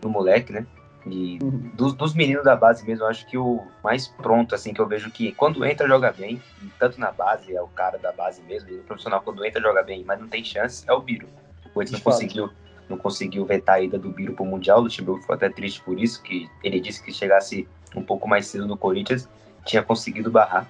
no 0.03 0.09
moleque, 0.09 0.53
né? 0.53 0.67
E 1.07 1.39
uhum. 1.43 1.71
dos, 1.75 1.93
dos, 1.95 2.15
meninos 2.15 2.45
da 2.45 2.57
base 2.57 2.85
mesmo, 2.87 3.05
eu 3.05 3.09
acho 3.09 3.27
que 3.27 3.37
o 3.37 3.63
mais 3.83 4.09
pronto, 4.09 4.55
assim, 4.55 4.73
que 4.73 4.81
eu 4.81 4.87
vejo 4.87 5.11
que 5.11 5.33
quando 5.33 5.65
entra, 5.65 5.87
joga 5.87 6.11
bem, 6.13 6.41
tanto 6.79 6.99
na 6.99 7.13
base, 7.13 7.55
é 7.55 7.61
o 7.61 7.69
cara 7.69 7.99
da 7.99 8.11
base 8.11 8.41
mesmo, 8.43 8.71
e 8.71 8.79
o 8.79 8.83
profissional 8.85 9.21
quando 9.21 9.45
entra, 9.45 9.61
joga 9.61 9.83
bem, 9.83 10.03
mas 10.03 10.19
não 10.19 10.29
tem 10.29 10.43
chance, 10.43 10.83
é 10.89 10.93
o 10.93 11.01
Biro. 11.01 11.29
O 11.67 11.69
Corinthians 11.71 12.03
não 12.03 12.13
conseguiu 12.13 12.51
não 12.89 12.99
conseguiu 12.99 13.45
vetar 13.45 13.77
a 13.77 13.81
ida 13.81 13.99
do 13.99 14.11
Biro 14.11 14.35
para 14.35 14.43
o 14.43 14.47
Mundial. 14.47 14.79
O 14.79 14.83
Luxemburgo 14.83 15.21
ficou 15.21 15.35
até 15.35 15.49
triste 15.49 15.81
por 15.83 15.99
isso, 15.99 16.23
que 16.23 16.49
ele 16.63 16.79
disse 16.81 17.03
que 17.03 17.13
chegasse 17.13 17.67
um 17.95 18.03
pouco 18.03 18.29
mais 18.29 18.47
cedo 18.47 18.67
no 18.67 18.77
Corinthians, 18.77 19.29
tinha 19.65 19.83
conseguido 19.83 20.31
barrar. 20.31 20.67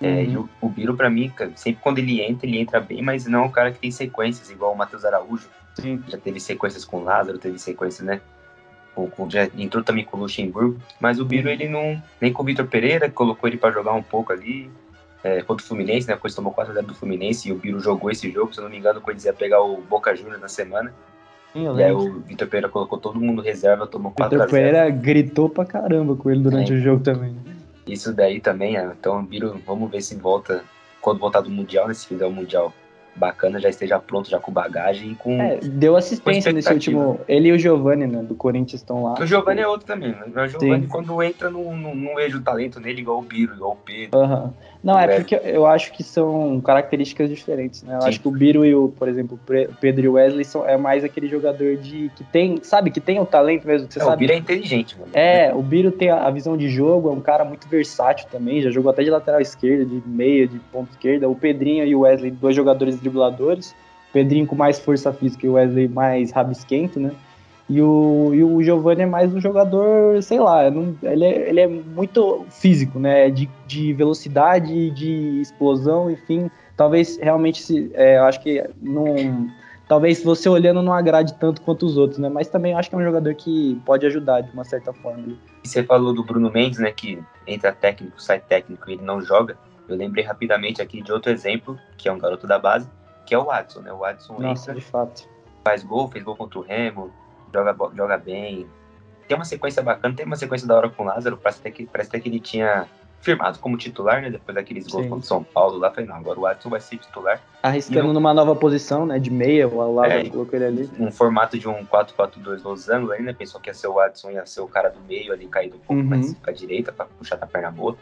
É, 0.00 0.06
uhum. 0.06 0.14
É, 0.14 0.24
e 0.24 0.36
o, 0.36 0.48
o 0.60 0.68
Biro, 0.68 0.96
para 0.96 1.08
mim, 1.08 1.32
sempre 1.54 1.80
quando 1.82 1.98
ele 1.98 2.20
entra, 2.20 2.46
ele 2.46 2.58
entra 2.58 2.80
bem, 2.80 3.02
mas 3.02 3.26
não 3.26 3.40
é 3.40 3.42
um 3.42 3.50
cara 3.50 3.72
que 3.72 3.78
tem 3.78 3.90
sequências, 3.90 4.50
igual 4.50 4.72
o 4.72 4.76
Matheus 4.76 5.04
Araújo. 5.04 5.48
Sim. 5.74 6.02
Já 6.08 6.18
teve 6.18 6.40
sequências 6.40 6.84
com 6.84 6.98
o 6.98 7.04
Lázaro, 7.04 7.38
teve 7.38 7.58
sequências, 7.58 8.06
né? 8.06 8.20
Com, 8.94 9.10
com, 9.10 9.28
já 9.28 9.44
entrou 9.56 9.84
também 9.84 10.04
com 10.04 10.16
o 10.16 10.20
Luxemburgo, 10.20 10.78
mas 10.98 11.20
o 11.20 11.24
Biro, 11.24 11.50
ele 11.50 11.68
não. 11.68 12.02
Nem 12.20 12.32
com 12.32 12.42
o 12.42 12.46
Vitor 12.46 12.66
Pereira, 12.66 13.10
colocou 13.10 13.48
ele 13.48 13.58
para 13.58 13.72
jogar 13.72 13.92
um 13.92 14.02
pouco 14.02 14.32
ali. 14.32 14.70
É, 15.24 15.42
contra 15.42 15.64
o 15.64 15.66
Fluminense, 15.66 16.06
né? 16.06 16.14
Coisa 16.14 16.36
tomou 16.36 16.54
4x0 16.54 16.82
do 16.82 16.94
Fluminense 16.94 17.48
e 17.48 17.52
o 17.52 17.56
Biro 17.56 17.80
jogou 17.80 18.10
esse 18.10 18.30
jogo. 18.30 18.52
Se 18.52 18.60
eu 18.60 18.64
não 18.64 18.70
me 18.70 18.78
engano, 18.78 19.00
o 19.00 19.02
Corinthians 19.02 19.24
ia 19.24 19.32
pegar 19.32 19.60
o 19.60 19.80
Boca 19.80 20.14
Juniors 20.14 20.40
na 20.40 20.46
semana. 20.46 20.94
Sim, 21.56 21.74
e 21.74 21.82
aí 21.82 21.90
o 21.90 22.20
Vitor 22.20 22.46
Pereira 22.48 22.68
colocou 22.68 22.98
todo 22.98 23.18
mundo 23.18 23.40
reserva, 23.40 23.86
tomou 23.86 24.12
4 24.12 24.36
Vitor 24.36 24.50
Pereira 24.50 24.90
gritou 24.90 25.48
pra 25.48 25.64
caramba 25.64 26.14
com 26.14 26.30
ele 26.30 26.42
durante 26.42 26.70
é. 26.70 26.76
o 26.76 26.78
jogo 26.78 27.02
também. 27.02 27.34
Isso 27.86 28.12
daí 28.12 28.40
também, 28.40 28.76
é. 28.76 28.84
então 28.84 29.24
Biro, 29.24 29.58
vamos 29.66 29.90
ver 29.90 30.02
se 30.02 30.14
volta, 30.16 30.62
quando 31.00 31.18
voltar 31.18 31.40
do 31.40 31.48
Mundial, 31.48 31.88
né, 31.88 31.94
se 31.94 32.06
fizer 32.06 32.26
o 32.26 32.30
Mundial 32.30 32.74
bacana, 33.16 33.58
já 33.58 33.70
esteja 33.70 33.98
pronto, 33.98 34.28
já 34.28 34.38
com 34.38 34.52
bagagem 34.52 35.12
e 35.12 35.14
com. 35.14 35.40
É, 35.40 35.56
deu 35.56 35.96
assistência 35.96 36.52
nesse 36.52 36.70
último. 36.70 37.18
Ele 37.26 37.48
e 37.48 37.52
o 37.52 37.58
Giovanni, 37.58 38.06
né? 38.06 38.22
Do 38.22 38.34
Corinthians 38.34 38.82
estão 38.82 39.02
lá. 39.02 39.14
O 39.18 39.26
Giovanni 39.26 39.62
é 39.62 39.66
outro 39.66 39.86
também, 39.86 40.10
né? 40.10 40.24
O 40.26 40.46
Giovanni, 40.46 40.86
quando 40.86 41.22
entra, 41.22 41.50
não, 41.50 41.74
não, 41.74 41.94
não 41.94 42.14
vejo 42.16 42.38
o 42.38 42.42
talento 42.42 42.78
nele 42.78 43.00
igual 43.00 43.18
o 43.18 43.22
Biro, 43.22 43.54
igual 43.54 43.72
o 43.72 43.76
Pedro. 43.76 44.18
Uhum. 44.18 44.52
Não, 44.86 44.96
é, 44.96 45.16
porque 45.16 45.34
eu 45.42 45.66
acho 45.66 45.92
que 45.92 46.04
são 46.04 46.60
características 46.60 47.28
diferentes, 47.28 47.82
né? 47.82 47.96
Eu 47.96 48.02
Sim. 48.02 48.08
acho 48.08 48.20
que 48.20 48.28
o 48.28 48.30
Biro 48.30 48.64
e 48.64 48.72
o, 48.72 48.88
por 48.88 49.08
exemplo, 49.08 49.36
o 49.36 49.74
Pedro 49.80 50.04
e 50.04 50.08
o 50.08 50.12
Wesley 50.12 50.44
são, 50.44 50.64
é 50.64 50.76
mais 50.76 51.02
aquele 51.02 51.26
jogador 51.26 51.76
de 51.76 52.08
que 52.14 52.22
tem, 52.22 52.60
sabe, 52.62 52.92
que 52.92 53.00
tem 53.00 53.18
o 53.18 53.26
talento 53.26 53.66
mesmo. 53.66 53.88
Que 53.88 53.94
você 53.94 53.98
é, 53.98 54.04
sabe. 54.04 54.14
O 54.14 54.18
Biro 54.18 54.32
é 54.32 54.36
inteligente, 54.36 54.96
mano. 54.96 55.10
É, 55.12 55.52
o 55.52 55.60
Biro 55.60 55.90
tem 55.90 56.08
a, 56.08 56.30
visão 56.30 56.56
de 56.56 56.68
jogo, 56.68 57.08
é 57.08 57.12
um 57.12 57.20
cara 57.20 57.44
muito 57.44 57.66
versátil 57.66 58.28
também, 58.30 58.62
já 58.62 58.70
jogou 58.70 58.92
até 58.92 59.02
de 59.02 59.10
lateral 59.10 59.40
esquerda, 59.40 59.84
de 59.84 60.00
meia, 60.06 60.46
de 60.46 60.60
ponta 60.70 60.92
esquerda. 60.92 61.28
O 61.28 61.34
Pedrinho 61.34 61.84
e 61.84 61.92
o 61.92 62.02
Wesley, 62.02 62.30
dois 62.30 62.54
jogadores 62.54 62.94
dribladores. 63.00 63.72
O 64.10 64.12
Pedrinho 64.12 64.46
com 64.46 64.54
mais 64.54 64.78
força 64.78 65.12
física 65.12 65.44
e 65.44 65.48
o 65.48 65.54
Wesley 65.54 65.88
mais 65.88 66.30
rabisquento, 66.30 67.00
né? 67.00 67.10
E 67.68 67.82
o, 67.82 68.30
e 68.32 68.44
o 68.44 68.62
Giovanni 68.62 69.02
é 69.02 69.06
mais 69.06 69.34
um 69.34 69.40
jogador, 69.40 70.22
sei 70.22 70.38
lá, 70.38 70.70
não, 70.70 70.96
ele, 71.02 71.24
é, 71.24 71.48
ele 71.48 71.60
é 71.60 71.66
muito 71.66 72.46
físico, 72.48 72.98
né? 72.98 73.28
De, 73.28 73.50
de 73.66 73.92
velocidade, 73.92 74.90
de 74.92 75.40
explosão, 75.40 76.08
enfim. 76.08 76.48
Talvez 76.76 77.18
realmente, 77.18 77.60
se, 77.62 77.90
é, 77.94 78.18
eu 78.18 78.24
acho 78.24 78.40
que 78.40 78.64
não. 78.80 79.48
Talvez 79.88 80.22
você 80.22 80.48
olhando 80.48 80.82
não 80.82 80.92
agrade 80.92 81.34
tanto 81.34 81.60
quanto 81.62 81.86
os 81.86 81.96
outros, 81.96 82.18
né? 82.18 82.28
Mas 82.28 82.48
também 82.48 82.74
acho 82.74 82.88
que 82.88 82.94
é 82.94 82.98
um 82.98 83.04
jogador 83.04 83.34
que 83.34 83.80
pode 83.84 84.04
ajudar 84.06 84.42
de 84.42 84.52
uma 84.52 84.64
certa 84.64 84.92
forma. 84.92 85.36
E 85.64 85.68
você 85.68 85.82
falou 85.82 86.12
do 86.12 86.24
Bruno 86.24 86.50
Mendes, 86.50 86.78
né? 86.78 86.92
Que 86.92 87.20
entra 87.46 87.72
técnico, 87.72 88.20
sai 88.20 88.40
técnico 88.40 88.88
e 88.88 88.94
ele 88.94 89.02
não 89.02 89.20
joga. 89.20 89.56
Eu 89.88 89.96
lembrei 89.96 90.24
rapidamente 90.24 90.82
aqui 90.82 91.02
de 91.02 91.12
outro 91.12 91.30
exemplo, 91.32 91.78
que 91.96 92.08
é 92.08 92.12
um 92.12 92.18
garoto 92.18 92.46
da 92.46 92.58
base, 92.58 92.88
que 93.24 93.34
é 93.34 93.38
o 93.38 93.44
Watson, 93.44 93.80
né? 93.80 93.92
O 93.92 93.98
Watson 93.98 94.38
Nossa, 94.38 94.70
entra, 94.70 94.80
de 94.80 94.86
fato. 94.86 95.28
faz 95.64 95.84
gol, 95.84 96.08
fez 96.08 96.24
gol 96.24 96.36
contra 96.36 96.58
o 96.58 96.62
Remo, 96.62 97.12
joga, 97.64 97.96
joga 97.96 98.18
bem. 98.18 98.66
Tem 99.26 99.36
uma 99.36 99.44
sequência 99.44 99.82
bacana, 99.82 100.14
tem 100.14 100.24
uma 100.24 100.36
sequência 100.36 100.68
da 100.68 100.76
hora 100.76 100.88
com 100.88 101.02
o 101.02 101.06
Lázaro, 101.06 101.36
parece 101.36 101.60
até 101.60 101.70
que, 101.70 101.86
parece 101.86 102.10
até 102.10 102.20
que 102.20 102.28
ele 102.28 102.38
tinha 102.38 102.88
firmado 103.20 103.58
como 103.58 103.76
titular, 103.76 104.22
né? 104.22 104.30
Depois 104.30 104.54
daqueles 104.54 104.86
gols 104.86 105.06
contra 105.08 105.24
o 105.24 105.26
São 105.26 105.42
Paulo 105.42 105.78
lá, 105.78 105.90
falei, 105.90 106.08
não, 106.08 106.16
agora 106.16 106.38
o 106.38 106.42
Watson 106.42 106.70
vai 106.70 106.80
ser 106.80 106.98
titular. 106.98 107.40
Arriscando 107.60 108.12
numa 108.12 108.32
nova 108.32 108.54
posição, 108.54 109.04
né? 109.04 109.18
De 109.18 109.30
meia, 109.30 109.66
o 109.66 109.94
Lázaro 109.94 110.20
é, 110.20 110.30
colocou 110.30 110.54
ele 110.54 110.64
ali. 110.64 110.90
Um 110.98 111.10
formato 111.10 111.58
de 111.58 111.68
um 111.68 111.84
4-4-2 111.84 112.62
losango 112.62 113.10
ainda, 113.10 113.34
pensou 113.34 113.60
que 113.60 113.68
ia 113.68 113.74
ser 113.74 113.88
o 113.88 113.94
Watson, 113.94 114.30
ia 114.30 114.46
ser 114.46 114.60
o 114.60 114.68
cara 114.68 114.90
do 114.90 115.00
meio 115.00 115.32
ali, 115.32 115.48
caído 115.48 115.76
um 115.76 115.80
pouco 115.80 116.02
uhum. 116.02 116.08
mais 116.08 116.34
pra 116.34 116.52
direita, 116.52 116.92
pra 116.92 117.06
puxar 117.06 117.36
da 117.36 117.46
perna 117.46 117.70
boa. 117.70 117.96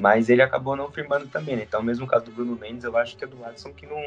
Mas 0.00 0.28
ele 0.28 0.42
acabou 0.42 0.76
não 0.76 0.90
firmando 0.90 1.26
também, 1.26 1.56
né? 1.56 1.64
Então, 1.66 1.82
mesmo 1.82 2.06
caso 2.06 2.26
do 2.26 2.32
Bruno 2.32 2.56
Mendes, 2.60 2.84
eu 2.84 2.96
acho 2.96 3.16
que 3.16 3.24
é 3.24 3.26
do 3.26 3.36
Watson 3.36 3.72
que 3.72 3.86
não. 3.86 4.06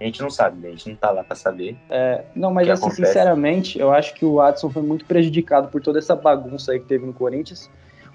A 0.00 0.04
gente 0.04 0.20
não 0.20 0.30
sabe? 0.30 0.66
A 0.66 0.70
gente 0.70 0.88
não 0.88 0.96
tá 0.96 1.10
lá 1.10 1.24
pra 1.24 1.34
saber. 1.34 1.76
É, 1.90 2.24
não, 2.34 2.52
mas 2.52 2.68
assim, 2.68 2.86
acontece. 2.86 3.06
sinceramente, 3.06 3.78
eu 3.78 3.92
acho 3.92 4.14
que 4.14 4.24
o 4.24 4.34
Watson 4.34 4.70
foi 4.70 4.82
muito 4.82 5.04
prejudicado 5.04 5.68
por 5.68 5.80
toda 5.80 5.98
essa 5.98 6.14
bagunça 6.14 6.72
aí 6.72 6.80
que 6.80 6.86
teve 6.86 7.04
no 7.04 7.12
Corinthians 7.12 7.68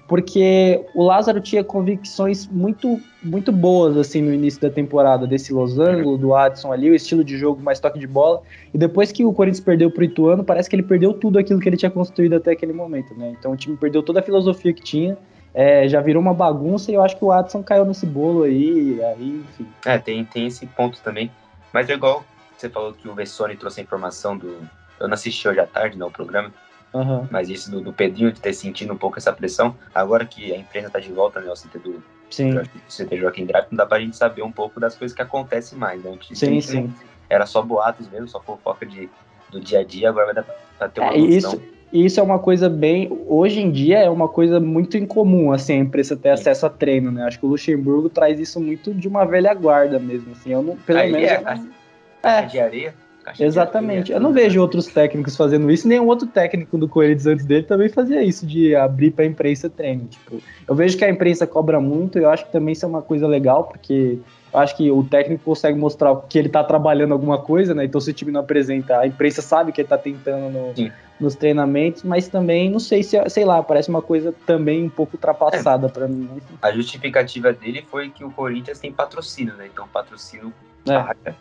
porque 0.06 0.84
o 0.94 1.02
Lázaro 1.02 1.40
tinha 1.40 1.64
convicções 1.64 2.46
muito 2.46 3.00
muito 3.22 3.50
boas 3.50 3.96
assim 3.96 4.20
no 4.20 4.34
início 4.34 4.60
da 4.60 4.68
temporada 4.68 5.26
desse 5.26 5.52
losango, 5.52 6.18
do 6.18 6.34
Adson 6.34 6.72
ali, 6.72 6.90
o 6.90 6.94
estilo 6.94 7.24
de 7.24 7.38
jogo 7.38 7.62
mais 7.62 7.80
toque 7.80 7.98
de 7.98 8.06
bola. 8.06 8.42
E 8.72 8.76
depois 8.76 9.10
que 9.10 9.24
o 9.24 9.32
Corinthians 9.32 9.64
perdeu 9.64 9.90
pro 9.90 10.04
Ituano, 10.04 10.44
parece 10.44 10.68
que 10.68 10.76
ele 10.76 10.82
perdeu 10.82 11.14
tudo 11.14 11.38
aquilo 11.38 11.58
que 11.58 11.68
ele 11.68 11.76
tinha 11.76 11.90
construído 11.90 12.34
até 12.34 12.52
aquele 12.52 12.74
momento, 12.74 13.14
né? 13.14 13.34
Então 13.38 13.52
o 13.52 13.56
time 13.56 13.76
perdeu 13.76 14.02
toda 14.02 14.20
a 14.20 14.22
filosofia 14.22 14.74
que 14.74 14.82
tinha. 14.82 15.16
É, 15.54 15.88
já 15.88 16.00
virou 16.00 16.20
uma 16.20 16.34
bagunça 16.34 16.90
e 16.90 16.94
eu 16.94 17.02
acho 17.02 17.16
que 17.16 17.24
o 17.24 17.30
Adson 17.30 17.62
caiu 17.62 17.84
nesse 17.84 18.04
bolo 18.04 18.42
aí, 18.42 19.00
aí, 19.02 19.44
enfim. 19.48 19.66
É, 19.86 19.96
tem, 19.98 20.24
tem 20.24 20.48
esse 20.48 20.66
ponto 20.66 21.00
também. 21.00 21.30
Mas 21.74 21.90
é 21.90 21.94
igual 21.94 22.24
você 22.56 22.70
falou 22.70 22.94
que 22.94 23.08
o 23.08 23.14
Vessone 23.14 23.56
trouxe 23.56 23.80
a 23.80 23.82
informação 23.82 24.38
do. 24.38 24.66
Eu 24.98 25.08
não 25.08 25.14
assisti 25.14 25.46
hoje 25.46 25.58
à 25.60 25.66
tarde, 25.66 25.98
né, 25.98 26.04
o 26.04 26.10
programa, 26.10 26.52
Uhum. 26.94 27.26
Mas 27.28 27.50
isso 27.50 27.72
do, 27.72 27.80
do, 27.80 27.92
Pedrinho 27.92 28.30
de 28.30 28.40
ter 28.40 28.52
sentido 28.52 28.92
um 28.92 28.96
pouco 28.96 29.18
essa 29.18 29.32
pressão, 29.32 29.76
agora 29.92 30.24
que 30.24 30.54
a 30.54 30.56
empresa 30.56 30.86
está 30.86 31.00
de 31.00 31.12
volta, 31.12 31.40
né, 31.40 31.50
o 31.50 31.54
CT 31.54 31.78
do 31.80 32.00
sim. 32.30 32.54
CT 32.88 33.16
Joaquim 33.16 33.46
Draco, 33.46 33.66
não 33.72 33.78
dá 33.78 33.84
pra 33.84 33.98
gente 33.98 34.16
saber 34.16 34.42
um 34.42 34.52
pouco 34.52 34.78
das 34.78 34.94
coisas 34.94 35.12
que 35.12 35.20
acontecem 35.20 35.76
mais, 35.76 36.00
né? 36.04 36.12
Antes 36.12 36.38
sim, 36.38 36.60
sim. 36.60 36.94
Era 37.28 37.46
só 37.46 37.60
boatos 37.62 38.08
mesmo, 38.08 38.28
só 38.28 38.40
fofoca 38.40 38.86
de, 38.86 39.10
do 39.50 39.58
dia 39.58 39.80
a 39.80 39.84
dia, 39.84 40.08
agora 40.08 40.26
vai 40.26 40.34
dar 40.36 40.44
pra 40.78 40.88
ter 40.88 41.00
uma 41.00 41.14
é, 41.14 41.18
Isso, 41.18 41.60
isso 41.94 42.18
é 42.18 42.22
uma 42.22 42.38
coisa 42.38 42.68
bem. 42.68 43.08
Hoje 43.26 43.60
em 43.60 43.70
dia 43.70 43.98
é 43.98 44.10
uma 44.10 44.28
coisa 44.28 44.58
muito 44.58 44.96
incomum, 44.96 45.52
assim, 45.52 45.74
a 45.74 45.76
empresa 45.76 46.16
ter 46.16 46.36
Sim. 46.36 46.42
acesso 46.42 46.66
a 46.66 46.70
treino, 46.70 47.12
né? 47.12 47.24
Acho 47.24 47.38
que 47.38 47.46
o 47.46 47.48
Luxemburgo 47.48 48.08
traz 48.08 48.40
isso 48.40 48.60
muito 48.60 48.92
de 48.92 49.06
uma 49.06 49.24
velha 49.24 49.54
guarda 49.54 49.98
mesmo, 49.98 50.32
assim. 50.32 50.52
Eu 50.52 50.62
não, 50.62 50.76
pelo 50.76 50.98
Aí 50.98 51.12
menos. 51.12 51.30
É, 51.30 51.40
não... 51.42 52.30
é. 52.30 52.42
de 52.42 52.60
areia 52.60 52.94
Exatamente. 53.38 54.12
Eu 54.12 54.20
não 54.20 54.32
vejo 54.32 54.60
outros 54.60 54.86
técnicos 54.86 55.36
fazendo 55.36 55.70
isso, 55.70 55.88
nenhum 55.88 56.06
outro 56.06 56.26
técnico 56.26 56.76
do 56.76 56.88
Corinthians 56.88 57.26
antes 57.26 57.46
dele 57.46 57.62
também 57.62 57.88
fazia 57.88 58.22
isso, 58.22 58.46
de 58.46 58.74
abrir 58.74 59.10
para 59.12 59.24
a 59.24 59.28
imprensa 59.28 59.70
treino. 59.70 60.06
Tipo, 60.06 60.40
eu 60.68 60.74
vejo 60.74 60.96
que 60.96 61.04
a 61.04 61.10
imprensa 61.10 61.46
cobra 61.46 61.80
muito, 61.80 62.18
e 62.18 62.22
eu 62.22 62.30
acho 62.30 62.44
que 62.46 62.52
também 62.52 62.72
isso 62.72 62.84
é 62.84 62.88
uma 62.88 63.02
coisa 63.02 63.26
legal, 63.26 63.64
porque 63.64 64.18
eu 64.52 64.58
acho 64.60 64.76
que 64.76 64.90
o 64.90 65.02
técnico 65.02 65.42
consegue 65.44 65.78
mostrar 65.78 66.14
que 66.28 66.38
ele 66.38 66.48
está 66.48 66.62
trabalhando 66.62 67.12
alguma 67.12 67.38
coisa, 67.38 67.74
né? 67.74 67.84
Então, 67.84 68.00
se 68.00 68.10
o 68.10 68.14
time 68.14 68.30
não 68.30 68.40
apresenta, 68.40 68.98
a 68.98 69.06
imprensa 69.06 69.40
sabe 69.40 69.72
que 69.72 69.80
ele 69.80 69.86
está 69.86 69.98
tentando 69.98 70.50
no, 70.50 70.74
nos 71.18 71.34
treinamentos, 71.34 72.02
mas 72.02 72.28
também, 72.28 72.70
não 72.70 72.80
sei 72.80 73.02
se, 73.02 73.16
sei 73.28 73.44
lá, 73.44 73.62
parece 73.62 73.88
uma 73.88 74.02
coisa 74.02 74.34
também 74.46 74.84
um 74.84 74.88
pouco 74.88 75.16
ultrapassada 75.16 75.86
é. 75.86 75.90
para 75.90 76.08
mim. 76.08 76.28
Né? 76.32 76.40
A 76.60 76.72
justificativa 76.72 77.52
dele 77.52 77.84
foi 77.88 78.10
que 78.10 78.24
o 78.24 78.30
Corinthians 78.30 78.80
tem 78.80 78.92
patrocínio, 78.92 79.54
né? 79.54 79.68
Então, 79.72 79.86
patrocínio 79.86 80.52
é. 80.86 81.32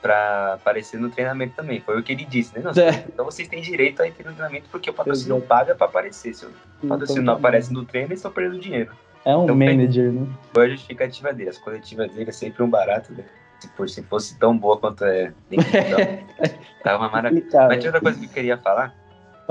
para 0.00 0.54
aparecer 0.54 0.98
no 0.98 1.08
treinamento 1.08 1.54
também. 1.54 1.80
Foi 1.80 1.98
o 1.98 2.02
que 2.02 2.12
ele 2.12 2.24
disse, 2.24 2.58
né? 2.58 2.62
Não, 2.64 2.82
é. 2.82 3.04
Então 3.08 3.24
vocês 3.24 3.46
têm 3.48 3.62
direito 3.62 4.02
a 4.02 4.06
ir 4.06 4.14
no 4.18 4.32
treinamento 4.32 4.66
porque 4.70 4.90
o 4.90 4.94
patrocínio 4.94 5.36
Exato. 5.36 5.48
paga 5.48 5.74
para 5.74 5.86
aparecer. 5.86 6.34
Se 6.34 6.44
o 6.44 6.88
patrocínio 6.88 7.22
não 7.22 7.34
aparece 7.34 7.72
no 7.72 7.84
treino, 7.84 8.08
eles 8.08 8.18
estão 8.18 8.32
perdendo 8.32 8.60
dinheiro. 8.60 8.92
É 9.24 9.36
um 9.36 9.44
então, 9.44 9.56
manager, 9.56 10.12
né? 10.12 10.26
Foi 10.52 10.66
a 10.66 10.68
justificativa 10.70 11.32
dele. 11.32 11.50
As 11.50 11.58
coletivas 11.58 12.10
dele 12.10 12.28
é 12.28 12.32
sempre 12.32 12.62
um 12.62 12.68
barato, 12.68 13.12
né? 13.12 13.24
Se 13.60 13.68
fosse, 13.68 13.94
se 13.94 14.02
fosse 14.02 14.36
tão 14.36 14.58
boa 14.58 14.76
quanto 14.76 15.04
é. 15.04 15.32
Tava 16.82 17.04
uma 17.04 17.08
maravilha. 17.08 17.46
Mas 17.52 17.78
tinha 17.78 17.90
outra 17.90 18.00
coisa 18.00 18.18
que 18.18 18.24
eu 18.24 18.30
queria 18.30 18.58
falar. 18.58 18.92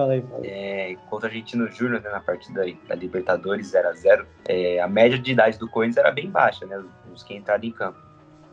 Aí, 0.09 0.21
fala. 0.21 0.41
É, 0.45 0.95
contra 1.09 1.27
a 1.27 1.29
Argentino 1.29 1.69
Júnior, 1.71 2.01
né, 2.01 2.09
na 2.09 2.19
partida 2.19 2.65
da 2.87 2.95
Libertadores 2.95 3.73
0x0, 3.73 4.25
é, 4.47 4.79
a 4.79 4.87
média 4.87 5.19
de 5.19 5.31
idade 5.31 5.57
do 5.57 5.69
Corinthians 5.69 5.97
era 5.97 6.11
bem 6.11 6.29
baixa, 6.29 6.65
né? 6.65 6.83
Os 7.13 7.23
que 7.23 7.35
entraram 7.35 7.63
em 7.63 7.71
campo. 7.71 7.99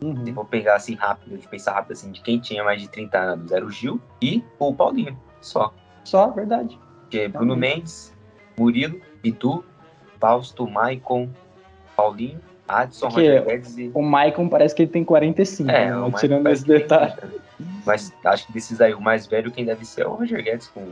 Uhum. 0.01 0.25
Se 0.25 0.33
for 0.33 0.45
pegar 0.45 0.75
assim 0.75 0.95
rápido, 0.95 1.37
de 1.37 1.47
pensar 1.47 1.73
rápido 1.73 1.93
assim, 1.93 2.11
de 2.11 2.21
quem 2.21 2.39
tinha 2.39 2.63
mais 2.63 2.81
de 2.81 2.87
30 2.89 3.17
anos, 3.17 3.51
era 3.51 3.65
o 3.65 3.69
Gil 3.69 3.99
e 4.21 4.43
o 4.57 4.73
Paulinho, 4.73 5.17
só. 5.41 5.73
Só, 6.03 6.29
verdade. 6.29 6.79
Que 7.09 7.21
é 7.21 7.27
Bruno 7.27 7.55
Mendes, 7.55 8.15
Murilo, 8.57 9.01
Bidu, 9.21 9.65
Fausto, 10.19 10.69
Maicon, 10.69 11.29
Paulinho, 11.95 12.39
Adson, 12.67 13.07
Roger 13.07 13.43
Guedes 13.43 13.77
e... 13.77 13.91
O 13.93 14.01
Maicon 14.01 14.47
parece 14.47 14.75
que 14.75 14.83
ele 14.83 14.91
tem 14.91 15.03
45, 15.03 15.69
é, 15.69 15.89
né? 15.89 16.11
tirando 16.17 16.47
esse 16.47 16.65
detalhe. 16.65 17.13
Mas 17.85 18.13
acho 18.23 18.47
que 18.47 18.53
desses 18.53 18.79
aí, 18.79 18.93
o 18.93 19.01
mais 19.01 19.25
velho 19.25 19.51
quem 19.51 19.65
deve 19.65 19.83
ser 19.85 20.03
é 20.03 20.07
o 20.07 20.13
Roger 20.13 20.43
Guedes 20.43 20.67
com 20.67 20.87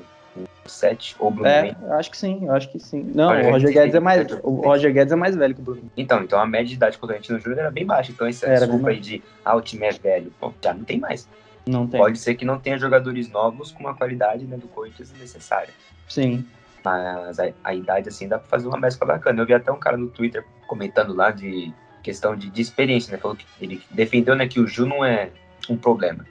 7 0.65 1.15
ou 1.19 1.31
Bruno 1.31 1.47
é, 1.47 1.75
Eu 1.81 1.93
acho 1.93 2.11
que 2.11 2.17
sim, 2.17 2.45
eu 2.45 2.53
acho 2.53 2.69
que 2.69 2.79
sim. 2.79 3.11
Não, 3.15 3.29
o 3.29 3.51
Roger 3.51 3.71
Guedes 3.71 3.95
é 3.95 3.99
mais. 3.99 4.27
O 4.43 4.61
Roger 4.61 4.93
Guedes 4.93 5.13
é 5.13 5.15
mais 5.15 5.35
velho 5.35 5.55
que 5.55 5.61
o 5.61 5.63
Bruno. 5.63 5.91
Então, 5.95 6.23
então 6.23 6.39
a 6.39 6.45
média 6.45 6.67
de 6.67 6.73
idade 6.75 6.97
quando 6.97 7.11
a 7.11 7.15
gente 7.15 7.31
no 7.31 7.39
Júnior 7.39 7.59
era 7.59 7.71
bem 7.71 7.85
baixa. 7.85 8.11
Então 8.11 8.27
essa 8.27 8.45
era 8.45 8.59
desculpa 8.59 8.89
aí 8.89 8.99
de 8.99 9.23
ah, 9.43 9.55
o 9.55 9.61
time 9.61 9.85
é 9.85 9.91
velho, 9.91 10.31
já 10.61 10.73
não 10.73 10.83
tem 10.83 10.99
mais. 10.99 11.27
Não 11.65 11.87
tem. 11.87 11.99
Pode 11.99 12.17
ser 12.19 12.35
que 12.35 12.45
não 12.45 12.59
tenha 12.59 12.77
jogadores 12.77 13.29
novos 13.29 13.71
com 13.71 13.81
uma 13.81 13.95
qualidade 13.95 14.45
né, 14.45 14.57
do 14.57 14.67
Corinthians 14.67 15.13
necessária. 15.19 15.73
Sim. 16.07 16.45
Mas 16.83 17.39
a, 17.39 17.49
a, 17.63 17.73
idade, 17.73 18.07
assim, 18.07 18.27
dá 18.27 18.39
pra 18.39 18.47
fazer 18.47 18.67
uma 18.67 18.79
mescla 18.79 19.05
bacana. 19.05 19.41
Eu 19.41 19.45
vi 19.45 19.53
até 19.53 19.71
um 19.71 19.79
cara 19.79 19.97
no 19.97 20.07
Twitter 20.07 20.45
comentando 20.67 21.13
lá 21.13 21.31
de 21.31 21.73
questão 22.01 22.35
de, 22.35 22.49
de 22.49 22.61
experiência, 22.61 23.11
né? 23.11 23.17
Falou 23.17 23.35
que 23.35 23.45
ele 23.59 23.81
defendeu 23.91 24.35
né, 24.35 24.47
que 24.47 24.59
o 24.59 24.67
Ju 24.67 24.85
não 24.85 25.03
é 25.03 25.29
um 25.69 25.75
problema 25.75 26.25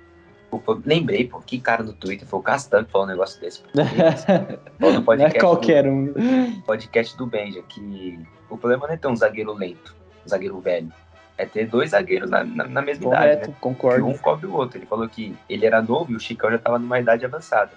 lembrei, 0.85 1.27
pô, 1.27 1.41
que 1.41 1.61
cara 1.61 1.83
no 1.83 1.93
Twitter, 1.93 2.27
foi 2.27 2.39
o 2.39 2.43
Castan 2.43 2.85
que 2.85 2.91
falou 2.91 3.07
um 3.07 3.11
negócio 3.11 3.41
desse. 3.41 3.63
no 4.79 5.03
podcast 5.03 5.17
não 5.17 5.27
é 5.27 5.41
qualquer 5.41 5.85
do, 5.85 5.91
um. 5.91 6.61
Podcast 6.63 7.17
do 7.17 7.27
Benja, 7.27 7.63
que 7.69 8.19
o 8.49 8.57
problema 8.57 8.87
não 8.87 8.95
é 8.95 8.97
ter 8.97 9.09
um 9.09 9.17
zagueiro 9.17 9.53
lento, 9.53 9.95
um 10.25 10.29
zagueiro 10.29 10.61
velho. 10.61 10.93
É 11.39 11.45
ter 11.45 11.67
dois 11.67 11.91
zagueiros 11.91 12.31
na, 12.31 12.43
na, 12.45 12.67
na 12.67 12.81
mesma 12.81 13.05
Correto, 13.05 13.27
idade, 13.27 13.49
né? 13.51 13.57
concordo. 13.61 14.07
Que 14.07 14.11
um 14.11 14.19
cobre 14.19 14.47
o 14.47 14.55
outro. 14.55 14.79
Ele 14.79 14.87
falou 14.87 15.07
que 15.07 15.37
ele 15.51 15.67
era 15.67 15.83
novo 15.83 16.11
e 16.11 16.17
o 16.17 16.21
Chicão 16.21 16.51
já 16.51 16.59
tava 16.59 16.79
numa 16.79 16.99
idade 16.99 17.27
avançada. 17.27 17.73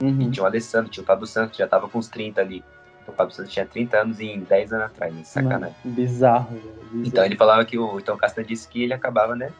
Uhum. 0.00 0.22
E 0.22 0.30
tinha 0.30 0.44
o 0.44 0.46
Alessandro, 0.46 0.90
tinha 0.90 1.02
o 1.02 1.06
Fábio 1.06 1.26
Santos, 1.26 1.58
já 1.58 1.66
tava 1.66 1.88
com 1.88 1.98
uns 1.98 2.08
30 2.08 2.40
ali. 2.40 2.64
O 3.08 3.12
Fábio 3.12 3.34
Santos 3.34 3.52
tinha 3.52 3.66
30 3.66 3.96
anos 3.98 4.20
em 4.20 4.40
10 4.40 4.72
anos 4.72 4.86
atrás, 4.86 5.12
né? 5.12 5.24
sacanagem. 5.24 5.76
bizarro, 5.84 6.50
bizarro, 6.52 7.06
Então 7.06 7.24
ele 7.24 7.36
falava 7.36 7.64
que 7.64 7.76
o 7.76 7.98
então 7.98 8.16
Castan 8.16 8.44
disse 8.44 8.68
que 8.68 8.84
ele 8.84 8.94
acabava, 8.94 9.34
né, 9.34 9.50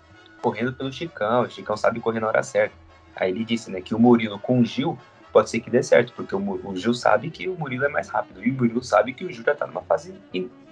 correndo 0.41 0.73
pelo 0.73 0.93
Chicão, 0.93 1.43
o 1.43 1.51
Chicão 1.51 1.77
sabe 1.77 2.01
correr 2.01 2.21
na 2.21 2.29
hora 2.29 2.43
certa. 2.43 2.75
Aí 3.15 3.31
ele 3.31 3.45
disse, 3.45 3.71
né, 3.71 3.81
que 3.81 3.95
o 3.95 3.99
Murilo 3.99 4.39
com 4.39 4.61
o 4.61 4.65
Gil 4.65 4.99
pode 5.33 5.51
ser 5.51 5.61
que 5.61 5.71
dê 5.71 5.83
certo, 5.83 6.13
porque 6.15 6.35
o, 6.35 6.61
o 6.65 6.77
Gil 6.77 6.95
sabe 6.95 7.31
que 7.31 7.49
o 7.49 7.57
Murilo 7.57 7.85
é 7.85 7.89
mais 7.89 8.09
rápido, 8.09 8.45
e 8.45 8.51
o 8.51 8.55
Murilo 8.55 8.83
sabe 8.83 9.13
que 9.13 9.25
o 9.25 9.31
Gil 9.31 9.45
já 9.45 9.55
tá 9.55 9.67
numa 9.67 9.83
fase 9.83 10.15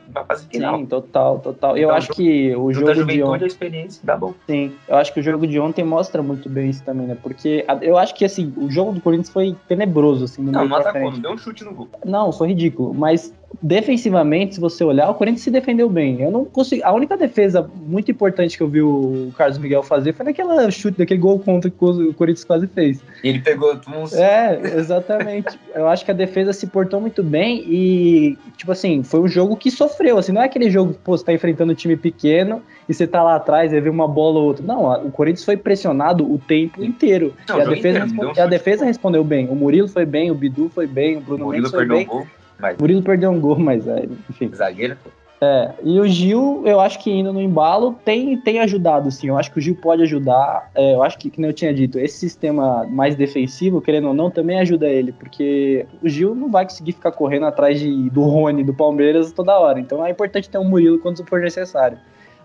uma 0.09 0.25
fase 0.25 0.47
final. 0.47 0.79
Sim, 0.79 0.87
total, 0.87 1.39
total. 1.39 1.77
Então, 1.77 1.91
eu 1.91 1.95
acho 1.95 2.13
que 2.13 2.55
o 2.57 2.73
jogo 2.73 3.05
de 3.05 3.23
ontem... 3.23 3.45
a 3.45 3.47
experiência 3.47 4.01
dá 4.03 4.17
bom. 4.17 4.35
Sim, 4.47 4.73
eu 4.89 4.97
acho 4.97 5.13
que 5.13 5.21
o 5.21 5.23
jogo 5.23 5.47
de 5.47 5.61
ontem 5.61 5.85
mostra 5.85 6.23
muito 6.23 6.49
bem 6.49 6.71
isso 6.71 6.83
também, 6.83 7.07
né? 7.07 7.17
Porque 7.23 7.65
eu 7.83 7.99
acho 7.99 8.15
que, 8.15 8.25
assim, 8.25 8.53
o 8.57 8.71
jogo 8.71 8.93
do 8.93 9.01
Corinthians 9.01 9.31
foi 9.31 9.55
tenebroso, 9.69 10.25
assim, 10.25 10.43
no 10.43 10.51
Não, 10.51 10.67
não 10.67 10.77
atacou, 10.77 11.11
não 11.13 11.21
deu 11.21 11.33
um 11.33 11.39
chute 11.39 11.65
no 11.65 11.75
gol. 11.75 11.89
Não, 12.05 12.33
foi 12.33 12.49
ridículo, 12.49 12.95
mas 12.95 13.33
defensivamente, 13.63 14.55
se 14.55 14.61
você 14.61 14.85
olhar, 14.85 15.09
o 15.11 15.15
Corinthians 15.15 15.43
se 15.43 15.51
defendeu 15.51 15.89
bem. 15.89 16.21
Eu 16.23 16.31
não 16.31 16.45
consigo. 16.45 16.85
A 16.85 16.93
única 16.93 17.17
defesa 17.17 17.69
muito 17.77 18.11
importante 18.11 18.57
que 18.57 18.63
eu 18.63 18.69
vi 18.69 18.83
o 18.83 19.33
Carlos 19.37 19.59
Miguel 19.59 19.83
fazer 19.83 20.13
foi 20.13 20.27
naquela 20.27 20.71
chute, 20.71 20.99
daquele 20.99 21.21
gol 21.21 21.39
contra 21.39 21.71
que 21.71 21.85
o 21.85 22.15
Corinthians 22.15 22.45
quase 22.45 22.67
fez. 22.67 23.01
Ele 23.23 23.41
pegou 23.41 23.79
uns. 23.89 24.13
É, 24.13 24.61
exatamente. 24.77 25.59
eu 25.75 25.89
acho 25.89 26.05
que 26.05 26.11
a 26.11 26.15
defesa 26.15 26.53
se 26.53 26.67
portou 26.67 27.01
muito 27.01 27.23
bem 27.23 27.65
e, 27.67 28.39
tipo 28.57 28.71
assim, 28.71 29.03
foi 29.03 29.21
um 29.21 29.29
jogo 29.29 29.57
que 29.57 29.71
sofreu. 29.71 30.19
Assim, 30.19 30.33
não 30.33 30.43
é 30.43 30.45
aquele 30.45 30.71
jogo 30.71 30.93
que 30.93 31.01
você 31.05 31.25
tá 31.25 31.33
enfrentando 31.33 31.73
um 31.73 31.77
time 31.77 31.97
pequeno 31.97 32.63
e 32.89 32.95
você 32.95 33.07
tá 33.07 33.23
lá 33.23 33.37
atrás 33.37 33.73
e 33.73 33.81
vê 33.81 33.89
uma 33.89 34.07
bola 34.07 34.39
ou 34.39 34.47
outra. 34.47 34.65
Não, 34.65 35.07
o 35.07 35.11
Corinthians 35.11 35.45
foi 35.45 35.57
pressionado 35.57 36.31
o 36.31 36.39
tempo 36.39 36.85
inteiro. 36.85 37.35
Não, 37.49 37.59
e 37.59 37.63
a, 37.63 37.65
defesa, 37.65 37.99
inteiro, 38.07 38.41
a 38.41 38.47
defesa 38.47 38.85
respondeu 38.85 39.25
bem. 39.25 39.49
O 39.49 39.55
Murilo 39.55 39.89
foi 39.89 40.07
bem, 40.07 40.31
o 40.31 40.35
Bidu 40.35 40.71
foi 40.73 40.87
bem, 40.87 41.17
o 41.17 41.21
Bruno 41.21 41.47
o 41.47 41.51
Mendes 41.51 41.71
foi 41.71 41.87
bem. 41.87 42.05
Um 42.05 42.09
gol. 42.09 42.27
Mas... 42.59 42.77
Murilo 42.79 43.03
perdeu 43.03 43.31
um 43.31 43.41
gol, 43.41 43.59
mas 43.59 43.87
é, 43.87 44.07
enfim. 44.29 44.51
Zagueiro? 44.55 44.97
É, 45.41 45.71
e 45.85 46.01
o 46.01 46.09
Gil, 46.09 46.63
eu 46.67 46.81
acho 46.81 46.99
que 46.99 47.11
indo 47.11 47.33
no 47.33 47.41
embalo 47.41 47.97
tem, 48.05 48.37
tem 48.39 48.59
ajudado, 48.59 49.09
sim. 49.11 49.29
Eu 49.29 49.39
acho 49.39 49.53
que 49.53 49.59
o 49.59 49.61
Gil 49.61 49.77
pode 49.77 50.03
ajudar. 50.03 50.69
É, 50.75 50.95
eu 50.95 51.03
acho 51.03 51.17
que, 51.17 51.31
como 51.31 51.47
eu 51.47 51.53
tinha 51.53 51.73
dito, 51.73 51.99
esse 51.99 52.19
sistema 52.19 52.85
mais 52.87 53.15
defensivo, 53.15 53.81
querendo 53.81 54.09
ou 54.09 54.15
não, 54.15 54.31
também 54.31 54.59
ajuda 54.59 54.89
ele, 54.89 55.13
porque 55.13 55.87
o 56.03 56.09
Gil 56.09 56.35
não 56.35 56.51
vai 56.51 56.65
conseguir 56.65 56.93
ficar 56.93 57.13
correndo 57.13 57.47
atrás 57.47 57.79
de, 57.79 58.11
do 58.11 58.23
Rony, 58.23 58.65
do 58.65 58.75
Palmeiras, 58.75 59.31
toda 59.31 59.57
hora. 59.59 59.79
Então 59.79 60.05
é 60.05 60.11
importante 60.11 60.51
ter 60.51 60.59
um 60.59 60.65
Murilo 60.65 60.99
quando 60.99 61.25
for 61.25 61.41
necessário. 61.41 61.99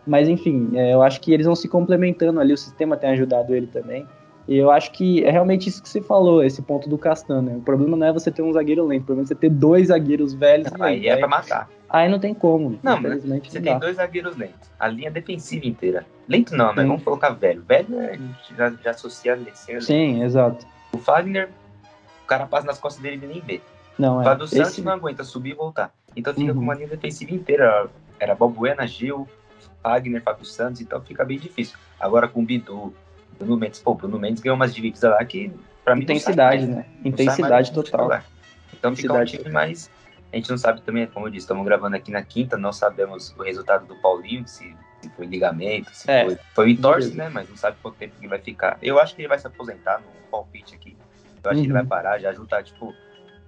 Mas 0.06 0.30
enfim, 0.30 0.72
é, 0.76 0.94
eu 0.94 1.02
acho 1.02 1.20
que 1.20 1.34
eles 1.34 1.46
vão 1.46 1.56
se 1.56 1.68
complementando 1.68 2.40
ali, 2.40 2.54
o 2.54 2.58
sistema 2.58 2.96
tem 2.96 3.10
ajudado 3.12 3.56
ele 3.56 3.68
também. 3.68 4.06
E 4.48 4.58
eu 4.58 4.70
acho 4.72 4.92
que 4.92 5.24
é 5.24 5.32
realmente 5.32 5.70
isso 5.70 5.82
que 5.82 5.88
você 5.88 6.02
falou, 6.02 6.44
esse 6.44 6.62
ponto 6.62 6.90
do 6.90 6.98
Castan, 6.98 7.42
né? 7.42 7.56
O 7.56 7.62
problema 7.62 7.96
não 7.96 8.08
é 8.08 8.12
você 8.12 8.30
ter 8.30 8.42
um 8.42 8.52
zagueiro 8.52 8.86
lento, 8.86 9.04
o 9.04 9.06
problema 9.06 9.26
é 9.26 9.28
você 9.28 9.36
ter 9.36 9.50
dois 9.50 9.88
zagueiros 9.88 10.34
velhos. 10.34 10.68
Aí 10.80 11.08
é 11.08 11.16
pra 11.16 11.28
matar. 11.28 11.70
Aí 11.90 12.10
não 12.10 12.20
tem 12.20 12.34
como. 12.34 12.78
Não, 12.82 12.98
infelizmente. 12.98 13.52
Você 13.52 13.60
não 13.60 13.64
tem 13.64 13.74
dá. 13.74 13.80
dois 13.80 13.96
zagueiros 13.96 14.36
lentos. 14.36 14.70
A 14.80 14.88
linha 14.88 15.12
defensiva 15.12 15.66
inteira. 15.66 16.06
Lento 16.28 16.56
não, 16.56 16.74
né? 16.74 16.84
Vamos 16.84 17.04
colocar 17.04 17.30
velho. 17.30 17.64
Velho 17.64 18.00
a 18.00 18.14
gente 18.14 18.56
já, 18.58 18.70
já 18.84 18.92
associa 18.92 19.34
a 19.34 19.36
descer. 19.36 19.82
Sim, 19.82 20.24
exato. 20.24 20.66
O 20.92 20.98
Fagner, 20.98 21.50
o 22.24 22.28
cara 22.28 22.46
passa 22.46 22.68
nas 22.68 22.80
costas 22.80 23.02
dele 23.02 23.22
e 23.24 23.28
nem 23.28 23.40
vê. 23.40 23.62
Não, 23.98 24.20
o 24.20 24.24
Fábio 24.24 24.46
é. 24.46 24.48
Santos 24.48 24.72
esse... 24.72 24.82
não 24.82 24.94
aguenta 24.94 25.24
subir 25.24 25.52
e 25.52 25.54
voltar. 25.54 25.94
Então 26.16 26.34
fica 26.34 26.52
uhum. 26.52 26.58
com 26.58 26.64
uma 26.64 26.74
linha 26.74 26.88
defensiva 26.88 27.34
inteira. 27.34 27.88
era 28.20 28.36
Balbuena, 28.36 28.88
Gil, 28.88 29.28
Wagner, 29.84 30.22
Fábio 30.24 30.46
Santos, 30.46 30.82
então 30.82 31.02
fica 31.02 31.24
bem 31.24 31.38
difícil. 31.38 31.78
Agora 32.00 32.28
com 32.28 32.42
o 32.42 32.46
Bidu, 32.46 32.94
Bruno 33.38 33.58
Mendes, 33.58 33.80
pô, 33.80 33.94
Bruno 33.94 34.20
Mendes 34.20 34.42
ganhou 34.42 34.56
umas 34.56 34.74
divisões 34.74 35.14
lá 35.14 35.24
que 35.26 35.52
pra 35.84 35.96
mim 35.96 36.04
Intensidade, 36.04 36.66
né? 36.66 36.86
Intensidade 37.04 37.72
total. 37.72 38.22
Então 38.74 38.96
fica 38.96 39.14
um 39.14 39.26
time 39.26 39.50
mais. 39.50 39.90
A 40.32 40.36
gente 40.36 40.50
não 40.50 40.58
sabe 40.58 40.82
também, 40.82 41.06
como 41.06 41.28
eu 41.28 41.32
disse, 41.32 41.44
estamos 41.44 41.64
gravando 41.64 41.96
aqui 41.96 42.12
na 42.12 42.24
quinta, 42.24 42.58
não 42.58 42.74
sabemos 42.74 43.36
o 43.38 43.44
resultado 43.44 43.86
do 43.86 43.96
Paulinho, 43.98 44.48
se, 44.48 44.76
se 45.00 45.10
foi 45.12 45.28
ligamento, 45.28 45.94
se 45.94 46.10
é, 46.10 46.26
foi. 46.26 46.38
Foi 46.56 46.72
entorse, 46.72 47.16
né? 47.16 47.30
Mas 47.30 47.48
não 47.48 47.56
sabe 47.56 47.78
quanto 47.84 47.98
tempo 47.98 48.16
ele 48.20 48.28
vai 48.28 48.40
ficar. 48.40 48.78
Eu 48.82 49.00
acho 49.00 49.16
que 49.16 49.22
ele 49.22 49.28
vai 49.28 49.38
se 49.38 49.46
aposentar 49.46 50.00
no 50.00 50.08
palpite 50.32 50.74
aqui. 50.74 50.98
Eu 51.44 51.52
acho 51.52 51.58
uhum. 51.58 51.62
que 51.62 51.68
ele 51.68 51.74
vai 51.74 51.84
uhum. 51.84 51.88
parar, 51.88 52.18
já 52.18 52.32
ajudar, 52.32 52.64
tipo, 52.64 52.94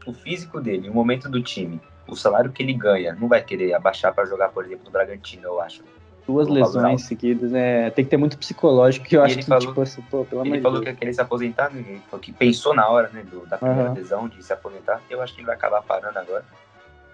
o 0.06 0.14
físico 0.14 0.62
dele, 0.62 0.90
o 0.90 0.94
momento 0.94 1.28
do 1.28 1.42
time, 1.42 1.82
o 2.08 2.16
salário 2.16 2.52
que 2.52 2.62
ele 2.62 2.74
ganha, 2.74 3.16
não 3.16 3.28
vai 3.28 3.42
querer 3.42 3.74
abaixar 3.74 4.14
para 4.14 4.26
jogar, 4.26 4.50
por 4.50 4.66
exemplo, 4.66 4.86
no 4.86 4.92
Bragantino, 4.92 5.44
eu 5.46 5.60
acho. 5.60 5.84
Duas 6.28 6.48
lesões 6.48 7.04
seguidas, 7.04 7.52
né? 7.52 7.90
Tem 7.92 8.04
que 8.04 8.10
ter 8.10 8.18
muito 8.18 8.38
psicológico, 8.38 9.06
que 9.06 9.16
eu 9.16 9.22
e 9.22 9.26
acho 9.26 9.38
que, 9.38 9.44
falou, 9.44 9.68
tipo 9.68 9.82
assim, 9.82 10.02
pô, 10.10 10.26
pelo 10.26 10.46
Ele 10.46 10.60
falou 10.60 10.82
que 10.82 10.92
queria 10.94 11.14
se 11.14 11.22
aposentar, 11.22 11.70
né? 11.72 12.02
que 12.20 12.32
pensou 12.32 12.74
na 12.74 12.88
hora, 12.88 13.10
né, 13.10 13.24
do, 13.24 13.46
da 13.46 13.58
primeira 13.58 13.90
uhum. 13.90 13.96
lesão 13.96 14.28
de 14.28 14.42
se 14.44 14.52
aposentar. 14.52 15.02
Eu 15.10 15.22
acho 15.22 15.34
que 15.34 15.42
ele 15.42 15.46
vai 15.46 15.56
acabar 15.56 15.84
parando 15.84 16.18
agora. 16.18 16.44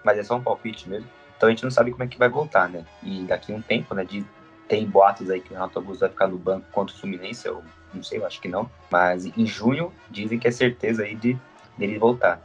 Mas 0.02 0.18
é 0.18 0.22
só 0.22 0.36
um 0.36 0.42
palpite 0.42 0.88
mesmo. 0.88 1.06
Então 1.36 1.48
a 1.48 1.50
gente 1.52 1.62
não 1.62 1.70
sabe 1.70 1.90
como 1.90 2.04
é 2.04 2.06
que 2.06 2.18
vai 2.18 2.28
voltar, 2.28 2.68
né? 2.68 2.84
E 3.02 3.24
daqui 3.24 3.52
a 3.52 3.56
um 3.56 3.60
tempo, 3.60 3.94
né, 3.94 4.04
de, 4.04 4.24
tem 4.66 4.86
boatos 4.86 5.28
aí 5.28 5.40
que 5.40 5.50
o 5.50 5.54
Renato 5.54 5.78
Augusto 5.78 6.00
vai 6.00 6.08
ficar 6.08 6.28
no 6.28 6.38
banco 6.38 6.66
contra 6.72 6.94
o 6.94 6.98
Fluminense, 6.98 7.46
eu 7.46 7.62
não 7.92 8.02
sei, 8.02 8.18
eu 8.18 8.26
acho 8.26 8.40
que 8.40 8.48
não. 8.48 8.70
Mas 8.90 9.26
em 9.26 9.44
junho 9.44 9.92
dizem 10.10 10.38
que 10.38 10.48
é 10.48 10.50
certeza 10.50 11.02
aí 11.02 11.14
de 11.14 11.36
dele 11.76 11.98
voltar. 11.98 12.40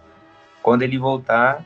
Quando 0.62 0.82
ele 0.82 0.98
voltar, 0.98 1.64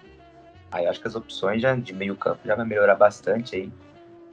aí 0.71 0.85
acho 0.85 1.01
que 1.01 1.07
as 1.07 1.15
opções 1.15 1.61
já 1.61 1.75
de 1.75 1.93
meio 1.93 2.15
campo 2.15 2.41
já 2.45 2.53
vai 2.55 2.65
melhorar 2.65 2.95
bastante 2.95 3.55
aí 3.55 3.71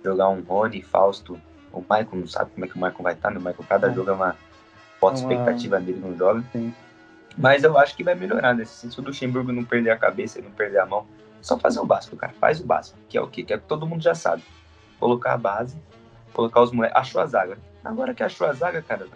jogar 0.04 0.28
um 0.28 0.40
Rony, 0.42 0.82
Fausto, 0.82 1.40
o 1.72 1.80
Michael 1.80 2.08
não 2.12 2.26
sabe 2.26 2.50
como 2.52 2.64
é 2.64 2.68
que 2.68 2.76
o 2.76 2.78
Michael 2.78 3.02
vai 3.02 3.12
estar, 3.14 3.30
né? 3.30 3.36
O 3.38 3.40
Michael 3.40 3.64
cada 3.68 3.90
é. 3.90 3.94
jogo 3.94 4.10
é 4.10 4.12
uma 4.12 4.36
foto 4.98 5.18
é 5.18 5.20
uma... 5.20 5.32
expectativa 5.32 5.80
dele 5.80 6.00
não 6.00 6.16
joga. 6.16 6.42
Sim. 6.52 6.74
Mas 7.36 7.62
eu 7.62 7.78
acho 7.78 7.94
que 7.94 8.02
vai 8.02 8.14
melhorar, 8.14 8.54
né? 8.54 8.64
Se 8.64 8.86
o 8.98 9.02
Luxemburgo 9.02 9.52
não 9.52 9.64
perder 9.64 9.90
a 9.90 9.96
cabeça 9.96 10.40
e 10.40 10.42
não 10.42 10.50
perder 10.50 10.78
a 10.80 10.86
mão, 10.86 11.06
só 11.40 11.56
fazer 11.58 11.78
o 11.78 11.86
básico, 11.86 12.16
cara. 12.16 12.32
Faz 12.40 12.60
o 12.60 12.66
básico, 12.66 12.98
que 13.08 13.16
é 13.16 13.20
o 13.20 13.28
quê? 13.28 13.44
Que 13.44 13.52
é 13.52 13.58
que 13.58 13.64
todo 13.64 13.86
mundo 13.86 14.02
já 14.02 14.14
sabe. 14.14 14.42
Colocar 14.98 15.34
a 15.34 15.38
base, 15.38 15.76
colocar 16.32 16.62
os 16.62 16.72
moleques. 16.72 16.96
Achou 16.96 17.20
a 17.20 17.26
zaga. 17.26 17.58
Agora 17.84 18.12
que 18.12 18.22
achou 18.22 18.46
a 18.46 18.52
zaga, 18.52 18.82
cara, 18.82 19.06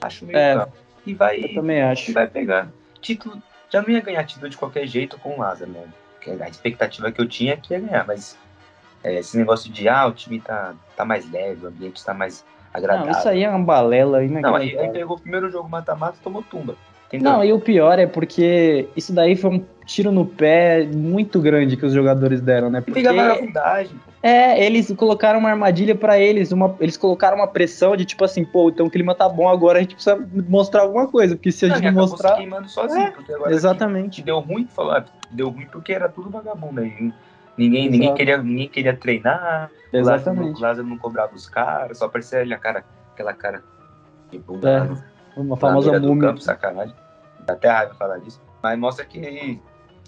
acho 0.00 0.24
meio 0.24 0.38
é, 0.38 0.54
campo. 0.54 0.72
E 1.04 1.14
vai. 1.14 1.44
Eu 1.44 1.54
também 1.54 1.82
acho. 1.82 2.10
E 2.10 2.14
vai 2.14 2.26
pegar. 2.28 2.68
Título. 3.00 3.42
Já 3.68 3.82
não 3.82 3.88
ia 3.88 4.00
ganhar 4.00 4.24
título 4.24 4.48
de 4.48 4.56
qualquer 4.56 4.86
jeito 4.86 5.18
com 5.18 5.34
o 5.34 5.40
Lázaro, 5.40 5.72
né? 5.72 5.88
A 6.40 6.48
expectativa 6.48 7.10
que 7.10 7.20
eu 7.20 7.28
tinha 7.28 7.54
é 7.54 7.56
que 7.56 7.74
ia 7.74 7.80
ganhar, 7.80 8.06
mas 8.06 8.38
é, 9.02 9.18
esse 9.18 9.36
negócio 9.36 9.70
de, 9.70 9.88
ah, 9.88 10.06
o 10.06 10.12
time 10.12 10.40
tá, 10.40 10.74
tá 10.96 11.04
mais 11.04 11.30
leve, 11.30 11.64
o 11.64 11.68
ambiente 11.68 11.96
está 11.96 12.14
mais 12.14 12.44
agradável. 12.72 13.12
Não, 13.12 13.18
isso 13.18 13.28
aí 13.28 13.44
é 13.44 13.50
uma 13.50 13.64
balela 13.64 14.18
aí, 14.18 14.28
né? 14.28 14.40
Não, 14.40 14.54
aí, 14.54 14.78
aí 14.78 14.90
pegou 14.90 15.16
o 15.16 15.20
primeiro 15.20 15.50
jogo 15.50 15.68
mata-mata 15.68 16.16
e 16.20 16.22
tomou 16.22 16.42
tumba. 16.42 16.76
Entendeu? 17.08 17.30
Não, 17.30 17.44
e 17.44 17.52
o 17.52 17.60
pior 17.60 17.98
é 17.98 18.06
porque 18.06 18.88
isso 18.96 19.12
daí 19.12 19.36
foi 19.36 19.50
um 19.50 19.64
tiro 19.84 20.10
no 20.10 20.24
pé 20.24 20.86
muito 20.86 21.40
grande 21.40 21.76
que 21.76 21.84
os 21.84 21.92
jogadores 21.92 22.40
deram, 22.40 22.70
né? 22.70 22.80
Porque 22.80 23.02
vagabundagem. 23.02 24.00
É, 24.22 24.64
eles 24.64 24.90
colocaram 24.96 25.38
uma 25.38 25.50
armadilha 25.50 25.94
para 25.94 26.18
eles, 26.18 26.52
uma, 26.52 26.74
eles 26.80 26.96
colocaram 26.96 27.36
uma 27.36 27.46
pressão 27.46 27.94
de 27.96 28.06
tipo 28.06 28.24
assim, 28.24 28.44
pô, 28.44 28.70
então 28.70 28.86
o 28.86 28.90
clima 28.90 29.14
tá 29.14 29.28
bom 29.28 29.48
agora, 29.48 29.78
a 29.78 29.82
gente 29.82 29.94
precisa 29.94 30.18
mostrar 30.48 30.82
alguma 30.82 31.06
coisa, 31.06 31.34
porque 31.36 31.52
se 31.52 31.66
a 31.66 31.68
gente 31.70 31.84
não 31.84 31.92
mostrar. 31.92 32.30
Se 32.30 32.36
queimando 32.36 32.68
sozinho, 32.70 33.02
é, 33.02 33.10
porque 33.10 33.32
agora 33.32 33.52
exatamente. 33.52 34.22
deu 34.22 34.38
ruim, 34.38 34.66
falar, 34.66 35.04
deu 35.30 35.50
ruim 35.50 35.66
porque 35.70 35.92
era 35.92 36.08
tudo 36.08 36.30
vagabundo 36.30 36.80
aí. 36.80 37.12
Ninguém, 37.56 37.90
ninguém, 37.90 38.14
queria, 38.14 38.38
ninguém 38.38 38.68
queria 38.68 38.96
treinar. 38.96 39.70
Exatamente. 39.92 40.58
O 40.58 40.62
Lázaro 40.62 40.86
não 40.86 40.96
cobrava 40.96 41.34
os 41.34 41.48
caras, 41.48 41.98
só 41.98 42.06
aparecia 42.06 42.40
ele 42.40 42.54
a 42.54 42.58
cara, 42.58 42.84
aquela 43.12 43.34
cara 43.34 43.62
de 44.30 44.38
bunda 44.38 44.90
é, 45.36 45.40
uma 45.40 45.56
famosa 45.56 45.98
múmia. 46.00 46.28
campo, 46.28 46.40
sacanagem. 46.40 46.94
Dá 47.40 47.52
até 47.52 47.68
raiva 47.68 47.94
falar 47.94 48.18
disso. 48.18 48.40
Mas 48.62 48.78
mostra 48.78 49.04
que, 49.04 49.60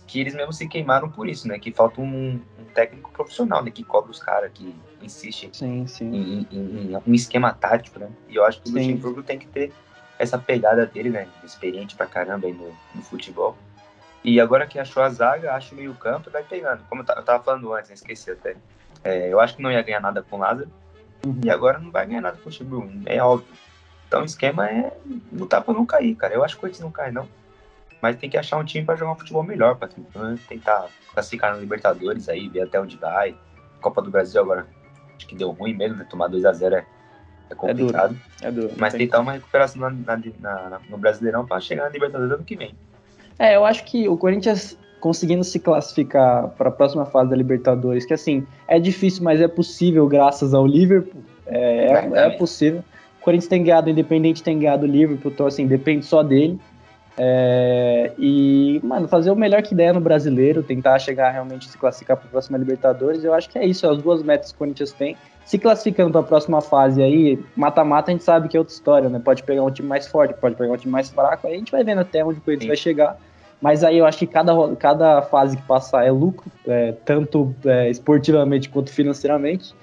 que 0.06 0.20
eles 0.20 0.34
mesmo 0.34 0.52
se 0.52 0.66
queimaram 0.66 1.10
por 1.10 1.28
isso, 1.28 1.46
né? 1.46 1.58
Que 1.58 1.70
falta 1.70 2.00
um, 2.00 2.40
um 2.58 2.64
técnico 2.72 3.10
profissional, 3.12 3.62
né? 3.62 3.70
Que 3.70 3.84
cobra 3.84 4.10
os 4.10 4.20
caras, 4.20 4.50
que 4.54 4.74
insiste 5.02 5.50
sim, 5.52 5.86
sim. 5.86 6.06
Em, 6.06 6.46
em, 6.50 6.92
em, 6.92 7.02
um 7.06 7.14
esquema 7.14 7.52
tático, 7.52 7.98
né? 7.98 8.08
E 8.28 8.36
eu 8.36 8.44
acho 8.44 8.62
que 8.62 8.70
o 8.70 8.72
Luxemburgo 8.72 9.22
tem 9.22 9.38
que 9.38 9.46
ter 9.48 9.72
essa 10.18 10.38
pegada 10.38 10.86
dele, 10.86 11.10
né? 11.10 11.26
Experiente 11.44 11.94
pra 11.94 12.06
caramba 12.06 12.46
aí 12.46 12.52
no, 12.52 12.72
no 12.94 13.02
futebol 13.02 13.56
e 14.24 14.40
agora 14.40 14.66
que 14.66 14.78
achou 14.78 15.02
a 15.02 15.10
zaga, 15.10 15.52
acho 15.54 15.74
o 15.74 15.76
meio 15.76 15.94
campo, 15.94 16.30
vai 16.30 16.42
pegando. 16.42 16.82
Como 16.88 17.02
eu, 17.02 17.04
tava 17.04 17.42
falando 17.44 17.74
antes, 17.74 17.90
esqueci 17.90 18.30
até. 18.30 18.56
É, 19.04 19.30
eu 19.30 19.38
acho 19.38 19.56
que 19.56 19.62
não 19.62 19.70
ia 19.70 19.82
ganhar 19.82 20.00
nada 20.00 20.22
com 20.22 20.36
o 20.36 20.38
Lázaro. 20.38 20.70
Uhum. 21.26 21.40
E 21.44 21.50
agora 21.50 21.78
não 21.78 21.90
vai 21.90 22.06
ganhar 22.06 22.22
nada 22.22 22.38
com 22.42 22.48
o 22.48 22.52
Chibu, 22.52 22.90
é 23.04 23.22
óbvio. 23.22 23.54
Então 24.08 24.22
o 24.22 24.24
esquema 24.24 24.66
é 24.66 24.96
lutar 25.30 25.62
pra 25.62 25.74
não 25.74 25.84
cair, 25.84 26.14
cara. 26.14 26.34
Eu 26.34 26.42
acho 26.42 26.54
que 26.54 26.58
o 26.58 26.60
Corinthians 26.62 26.84
não 26.84 26.90
cai, 26.90 27.10
não. 27.10 27.28
Mas 28.00 28.16
tem 28.16 28.30
que 28.30 28.38
achar 28.38 28.56
um 28.56 28.64
time 28.64 28.84
para 28.84 28.96
jogar 28.96 29.12
um 29.12 29.16
futebol 29.16 29.42
melhor, 29.42 29.76
para 29.76 29.88
tentar 30.48 30.88
classificar 31.12 31.54
no 31.54 31.60
Libertadores 31.60 32.28
aí, 32.28 32.48
ver 32.48 32.62
até 32.62 32.80
onde 32.80 32.96
vai. 32.96 33.36
Copa 33.80 34.00
do 34.00 34.10
Brasil 34.10 34.40
agora, 34.40 34.66
acho 35.16 35.26
que 35.26 35.34
deu 35.34 35.50
ruim 35.50 35.74
mesmo, 35.74 35.98
né? 35.98 36.06
Tomar 36.08 36.30
2x0 36.30 36.72
é, 36.72 36.86
é 37.50 37.54
complicado. 37.54 38.16
É 38.40 38.50
duro. 38.50 38.62
É 38.62 38.68
duro. 38.68 38.74
Mas 38.78 38.94
tentar 38.94 39.20
uma 39.20 39.32
recuperação 39.32 39.82
na, 39.82 39.90
na, 39.90 40.16
na, 40.70 40.80
no 40.88 40.96
Brasileirão 40.96 41.46
para 41.46 41.60
chegar 41.60 41.84
na 41.84 41.90
Libertadores 41.90 42.32
ano 42.32 42.44
que 42.44 42.56
vem. 42.56 42.74
É, 43.38 43.56
eu 43.56 43.64
acho 43.64 43.84
que 43.84 44.08
o 44.08 44.16
Corinthians 44.16 44.76
conseguindo 45.00 45.44
se 45.44 45.58
classificar 45.58 46.48
para 46.56 46.70
a 46.70 46.72
próxima 46.72 47.04
fase 47.04 47.28
da 47.28 47.36
Libertadores, 47.36 48.06
que 48.06 48.14
assim, 48.14 48.46
é 48.66 48.78
difícil, 48.78 49.22
mas 49.22 49.38
é 49.38 49.46
possível 49.46 50.06
graças 50.06 50.54
ao 50.54 50.66
Liverpool. 50.66 51.20
É, 51.46 51.92
é, 51.92 52.26
é 52.26 52.30
possível. 52.30 52.82
O 53.20 53.24
Corinthians 53.24 53.48
tem 53.48 53.62
ganhado, 53.62 53.88
o 53.88 53.90
Independente 53.90 54.42
tem 54.42 54.58
ganhado 54.58 54.86
o 54.86 54.88
Liverpool, 54.88 55.30
então 55.30 55.46
assim, 55.46 55.66
depende 55.66 56.06
só 56.06 56.22
dele. 56.22 56.58
É, 57.16 58.12
e, 58.18 58.80
mano, 58.82 59.06
fazer 59.06 59.30
o 59.30 59.36
melhor 59.36 59.62
que 59.62 59.74
der 59.74 59.94
no 59.94 60.00
brasileiro, 60.00 60.62
tentar 60.62 60.98
chegar 60.98 61.30
realmente 61.30 61.68
se 61.68 61.78
classificar 61.78 62.16
para 62.16 62.26
a 62.26 62.30
próxima 62.30 62.58
Libertadores, 62.58 63.22
eu 63.22 63.32
acho 63.32 63.48
que 63.48 63.58
é 63.58 63.64
isso, 63.64 63.86
é 63.86 63.90
as 63.90 63.98
duas 63.98 64.22
metas 64.22 64.50
que 64.50 64.56
o 64.56 64.58
Corinthians 64.58 64.92
tem. 64.92 65.16
Se 65.44 65.58
classificando 65.58 66.10
para 66.10 66.20
a 66.20 66.24
próxima 66.24 66.60
fase 66.60 67.02
aí, 67.02 67.38
mata-mata, 67.54 68.10
a 68.10 68.12
gente 68.12 68.24
sabe 68.24 68.48
que 68.48 68.56
é 68.56 68.60
outra 68.60 68.74
história, 68.74 69.08
né? 69.08 69.20
Pode 69.22 69.42
pegar 69.42 69.62
um 69.62 69.70
time 69.70 69.86
mais 69.86 70.06
forte, 70.06 70.34
pode 70.34 70.56
pegar 70.56 70.72
um 70.72 70.76
time 70.76 70.90
mais 70.90 71.10
fraco, 71.10 71.46
aí 71.46 71.54
a 71.54 71.58
gente 71.58 71.70
vai 71.70 71.84
vendo 71.84 72.00
até 72.00 72.24
onde 72.24 72.38
o 72.38 72.42
Corinthians 72.42 72.64
Sim. 72.64 72.68
vai 72.68 72.76
chegar. 72.76 73.16
Mas 73.60 73.84
aí 73.84 73.98
eu 73.98 74.06
acho 74.06 74.18
que 74.18 74.26
cada, 74.26 74.52
cada 74.76 75.22
fase 75.22 75.56
que 75.56 75.62
passar 75.62 76.04
é 76.04 76.10
lucro, 76.10 76.50
é, 76.66 76.92
tanto 77.04 77.54
é, 77.64 77.88
esportivamente 77.90 78.68
quanto 78.68 78.90
financeiramente. 78.90 79.74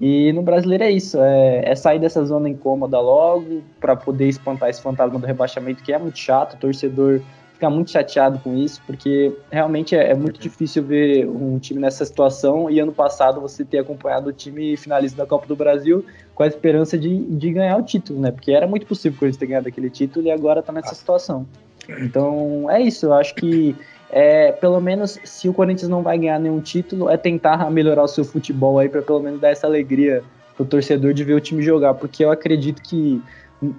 E 0.00 0.32
no 0.32 0.42
brasileiro 0.42 0.84
é 0.84 0.90
isso, 0.90 1.18
é, 1.20 1.62
é 1.64 1.74
sair 1.74 1.98
dessa 1.98 2.24
zona 2.24 2.48
incômoda 2.48 3.00
logo, 3.00 3.62
para 3.80 3.96
poder 3.96 4.28
espantar 4.28 4.68
esse 4.68 4.82
fantasma 4.82 5.18
do 5.18 5.26
rebaixamento, 5.26 5.82
que 5.82 5.92
é 5.92 5.98
muito 5.98 6.18
chato, 6.18 6.54
o 6.54 6.56
torcedor 6.58 7.22
fica 7.54 7.70
muito 7.70 7.90
chateado 7.90 8.38
com 8.40 8.54
isso, 8.54 8.82
porque 8.86 9.34
realmente 9.50 9.96
é, 9.96 10.10
é, 10.10 10.14
muito 10.14 10.38
difícil 10.38 10.84
ver 10.84 11.26
um 11.26 11.58
time 11.58 11.80
nessa 11.80 12.04
situação, 12.04 12.70
e 12.70 12.78
ano 12.78 12.92
passado 12.92 13.40
você 13.40 13.64
ter 13.64 13.78
acompanhado 13.78 14.28
o 14.28 14.32
time 14.32 14.76
finalista 14.76 15.16
da 15.16 15.26
Copa 15.26 15.46
do 15.46 15.56
Brasil 15.56 16.04
com 16.34 16.42
a 16.42 16.46
esperança 16.46 16.98
de, 16.98 17.16
de 17.16 17.50
ganhar 17.50 17.78
o 17.78 17.82
título, 17.82 18.20
né? 18.20 18.30
Porque 18.30 18.52
era 18.52 18.66
muito 18.66 18.86
possível 18.86 19.18
que 19.18 19.24
eles 19.24 19.38
ter 19.38 19.46
ganhado 19.46 19.68
aquele 19.68 19.88
título 19.88 20.26
e 20.26 20.30
agora 20.30 20.62
tá 20.62 20.70
nessa 20.70 20.94
situação. 20.94 21.46
Então 21.88 22.70
é 22.70 22.82
isso, 22.82 23.06
eu 23.06 23.14
acho 23.14 23.34
que 23.34 23.74
é, 24.18 24.50
pelo 24.50 24.80
menos 24.80 25.18
se 25.24 25.46
o 25.46 25.52
Corinthians 25.52 25.90
não 25.90 26.02
vai 26.02 26.16
ganhar 26.16 26.38
nenhum 26.40 26.58
título, 26.58 27.10
é 27.10 27.18
tentar 27.18 27.70
melhorar 27.70 28.02
o 28.02 28.08
seu 28.08 28.24
futebol 28.24 28.78
aí 28.78 28.88
para 28.88 29.02
pelo 29.02 29.20
menos 29.20 29.38
dar 29.38 29.50
essa 29.50 29.66
alegria 29.66 30.24
pro 30.56 30.64
torcedor 30.64 31.12
de 31.12 31.22
ver 31.22 31.34
o 31.34 31.40
time 31.40 31.62
jogar, 31.62 31.92
porque 31.92 32.24
eu 32.24 32.30
acredito 32.30 32.80
que 32.80 33.22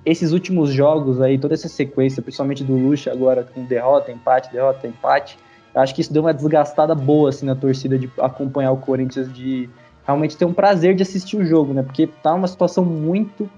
esses 0.06 0.32
últimos 0.34 0.72
jogos 0.72 1.20
aí, 1.20 1.40
toda 1.40 1.56
essa 1.56 1.68
sequência, 1.68 2.22
principalmente 2.22 2.64
do 2.64 2.76
Lucha 2.76 3.12
agora 3.12 3.44
com 3.52 3.66
derrota, 3.66 4.12
empate, 4.12 4.52
derrota, 4.52 4.86
empate, 4.86 5.40
acho 5.74 5.96
que 5.96 6.02
isso 6.02 6.14
deu 6.14 6.22
uma 6.22 6.36
desgastada 6.36 6.94
boa 6.94 7.30
assim 7.30 7.48
na 7.48 7.56
torcida 7.56 7.98
de 7.98 8.08
acompanhar 8.20 8.72
o 8.74 8.78
Corinthians 8.78 9.34
de 9.34 9.68
realmente 10.06 10.38
ter 10.38 10.46
um 10.46 10.54
prazer 10.54 10.94
de 10.94 11.02
assistir 11.02 11.38
o 11.38 11.44
jogo, 11.44 11.74
né? 11.74 11.82
Porque 11.82 12.06
tá 12.06 12.36
uma 12.36 12.48
situação 12.48 12.86
muito 12.86 13.50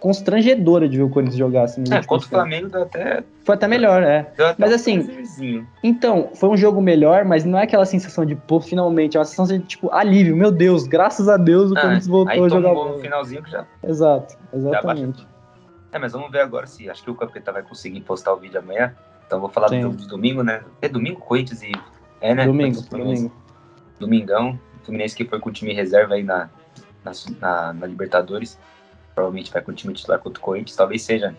constrangedora 0.00 0.88
de 0.88 0.96
ver 0.96 1.02
o 1.02 1.08
Corinthians 1.08 1.38
jogar 1.38 1.64
assim. 1.64 1.82
É, 1.90 2.02
contra 2.02 2.26
o 2.26 2.30
Flamengo 2.30 2.68
deu 2.68 2.82
até. 2.82 3.24
Foi 3.44 3.54
até 3.54 3.66
melhor, 3.66 4.02
é. 4.02 4.32
mas 4.58 4.72
assim. 4.72 5.66
Então, 5.82 6.30
foi 6.34 6.48
um 6.48 6.56
jogo 6.56 6.80
melhor, 6.80 7.24
mas 7.24 7.44
não 7.44 7.58
é 7.58 7.64
aquela 7.64 7.84
sensação 7.84 8.24
de, 8.24 8.34
pô, 8.34 8.60
finalmente. 8.60 9.16
É 9.16 9.20
uma 9.20 9.24
sensação 9.24 9.58
de, 9.58 9.64
tipo, 9.64 9.90
alívio. 9.92 10.36
Meu 10.36 10.50
Deus, 10.50 10.86
graças 10.86 11.28
a 11.28 11.36
Deus 11.36 11.70
o 11.70 11.76
ah, 11.76 11.80
Corinthians 11.80 12.06
voltou 12.06 12.44
a 12.44 12.48
jogar. 12.48 12.72
Um 12.72 12.96
no 12.96 12.98
finalzinho 13.00 13.42
que 13.42 13.50
já. 13.50 13.66
Exato, 13.82 14.36
exatamente. 14.52 15.20
Já 15.20 15.36
é, 15.92 15.98
mas 15.98 16.12
vamos 16.12 16.30
ver 16.30 16.40
agora 16.40 16.66
se. 16.66 16.90
Acho 16.90 17.02
que 17.02 17.10
o 17.10 17.14
Capeta 17.14 17.52
vai 17.52 17.62
conseguir 17.62 18.00
postar 18.02 18.34
o 18.34 18.36
vídeo 18.36 18.58
amanhã. 18.58 18.94
Então 19.26 19.40
vou 19.40 19.48
falar 19.48 19.68
Sim. 19.68 19.78
do 19.78 19.82
jogo 19.82 19.96
de 19.96 20.06
domingo, 20.06 20.42
né? 20.42 20.62
É 20.82 20.88
domingo, 20.88 21.20
Corinthians 21.20 21.62
e. 21.62 21.72
É, 22.20 22.34
né? 22.34 22.44
Domingo, 22.44 22.82
domingo. 22.82 23.32
Domingão. 23.98 24.60
O 24.82 24.84
Fluminense 24.84 25.16
que 25.16 25.24
foi 25.24 25.40
com 25.40 25.48
o 25.48 25.52
time 25.52 25.72
reserva 25.72 26.14
aí 26.14 26.22
na, 26.22 26.50
na, 27.02 27.12
na, 27.40 27.72
na 27.72 27.86
Libertadores 27.86 28.58
provavelmente 29.16 29.50
vai 29.50 29.62
com 29.62 29.72
o 29.72 29.74
time 29.74 29.94
titular 29.94 30.20
contra 30.20 30.38
o 30.38 30.44
Corinthians, 30.44 30.76
talvez 30.76 31.02
seja 31.02 31.34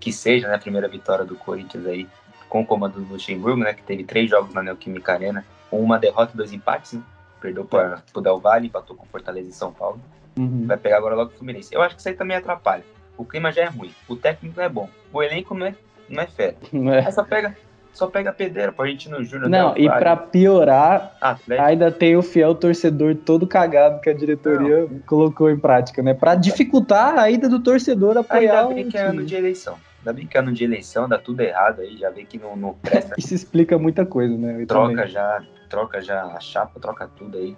que 0.00 0.12
seja 0.12 0.48
né, 0.48 0.56
a 0.56 0.58
primeira 0.58 0.88
vitória 0.88 1.24
do 1.24 1.36
Corinthians 1.36 1.86
aí 1.86 2.06
com 2.48 2.62
o 2.62 2.66
comando 2.66 3.00
do 3.00 3.12
Luxemburgo, 3.12 3.62
né, 3.62 3.72
que 3.72 3.82
teve 3.82 4.04
três 4.04 4.28
jogos 4.28 4.52
na 4.52 4.62
Neoquímica 4.62 5.12
Arena, 5.12 5.44
com 5.70 5.80
uma 5.80 5.98
derrota 5.98 6.32
e 6.34 6.36
dois 6.36 6.52
empates, 6.52 6.94
né? 6.94 7.02
perdeu 7.40 7.64
para 7.64 8.02
o 8.12 8.20
Del 8.20 8.40
Valle, 8.40 8.66
empatou 8.66 8.96
com 8.96 9.06
Fortaleza 9.06 9.48
e 9.48 9.52
São 9.52 9.72
Paulo. 9.72 10.00
Uhum. 10.36 10.66
Vai 10.66 10.76
pegar 10.76 10.98
agora 10.98 11.14
logo 11.14 11.30
o 11.30 11.34
Fluminense. 11.34 11.74
Eu 11.74 11.80
acho 11.80 11.94
que 11.94 12.00
isso 12.00 12.08
aí 12.08 12.14
também 12.14 12.36
atrapalha. 12.36 12.84
O 13.16 13.24
clima 13.24 13.52
já 13.52 13.62
é 13.62 13.66
ruim, 13.66 13.94
o 14.08 14.16
técnico 14.16 14.56
não 14.56 14.64
é 14.64 14.68
bom, 14.68 14.90
o 15.12 15.22
elenco 15.22 15.54
não 15.54 15.66
é, 15.66 15.74
não 16.08 16.22
é 16.22 16.26
fera. 16.26 16.56
É. 16.92 17.06
Aí 17.06 17.12
só 17.12 17.24
pega, 17.24 17.56
só 17.96 18.06
pega 18.06 18.30
pedreira 18.32 18.70
pro 18.70 18.82
Argentino 18.84 19.24
Júnior. 19.24 19.48
Não, 19.48 19.74
e 19.76 19.88
pra 19.88 20.14
piorar, 20.16 21.16
Atlético. 21.20 21.66
ainda 21.66 21.90
tem 21.90 22.14
o 22.16 22.22
fiel 22.22 22.54
torcedor 22.54 23.14
todo 23.14 23.46
cagado 23.46 24.00
que 24.00 24.10
a 24.10 24.12
diretoria 24.12 24.86
colocou 25.06 25.50
em 25.50 25.58
prática, 25.58 26.02
né? 26.02 26.12
Pra 26.12 26.34
dificultar 26.34 27.18
a 27.18 27.30
ida 27.30 27.48
do 27.48 27.58
torcedor 27.58 28.18
apoiar 28.18 28.60
Ainda 28.60 28.68
o 28.68 28.74
bem 28.74 28.88
que 28.88 28.98
é 28.98 29.02
ano 29.02 29.24
de 29.24 29.34
eleição. 29.34 29.78
Ainda 30.00 30.12
bem 30.12 30.26
que 30.26 30.36
é 30.36 30.40
ano 30.40 30.52
de 30.52 30.62
eleição, 30.62 31.08
dá 31.08 31.18
tudo 31.18 31.40
errado 31.40 31.80
aí, 31.80 31.96
já 31.96 32.10
vê 32.10 32.24
que 32.24 32.38
não, 32.38 32.54
não 32.54 32.74
presta. 32.74 33.14
Isso 33.18 33.34
explica 33.34 33.78
muita 33.78 34.04
coisa, 34.04 34.36
né? 34.36 34.60
Eu 34.62 34.66
troca 34.66 34.90
também. 34.94 35.08
já, 35.08 35.42
troca 35.70 36.00
já 36.02 36.22
a 36.26 36.38
chapa, 36.40 36.78
troca 36.78 37.08
tudo 37.16 37.38
aí. 37.38 37.56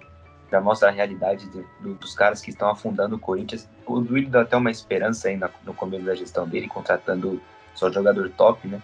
Já 0.51 0.59
mostra 0.61 0.87
a 0.89 0.91
realidade 0.91 1.47
de- 1.49 1.65
do- 1.81 1.93
dos 1.95 2.15
caras 2.15 2.41
que 2.41 2.49
estão 2.49 2.69
afundando 2.69 3.17
o 3.17 3.19
Corinthians. 3.19 3.67
O 3.85 3.99
Duílio 3.99 4.29
deu 4.31 4.41
até 4.41 4.55
uma 4.57 4.71
esperança 4.71 5.27
aí 5.27 5.37
na- 5.37 5.49
no 5.65 5.73
começo 5.75 6.05
da 6.05 6.15
gestão 6.15 6.47
dele, 6.47 6.67
contratando 6.67 7.39
só 7.75 7.91
jogador 7.91 8.31
top, 8.35 8.67
né? 8.67 8.79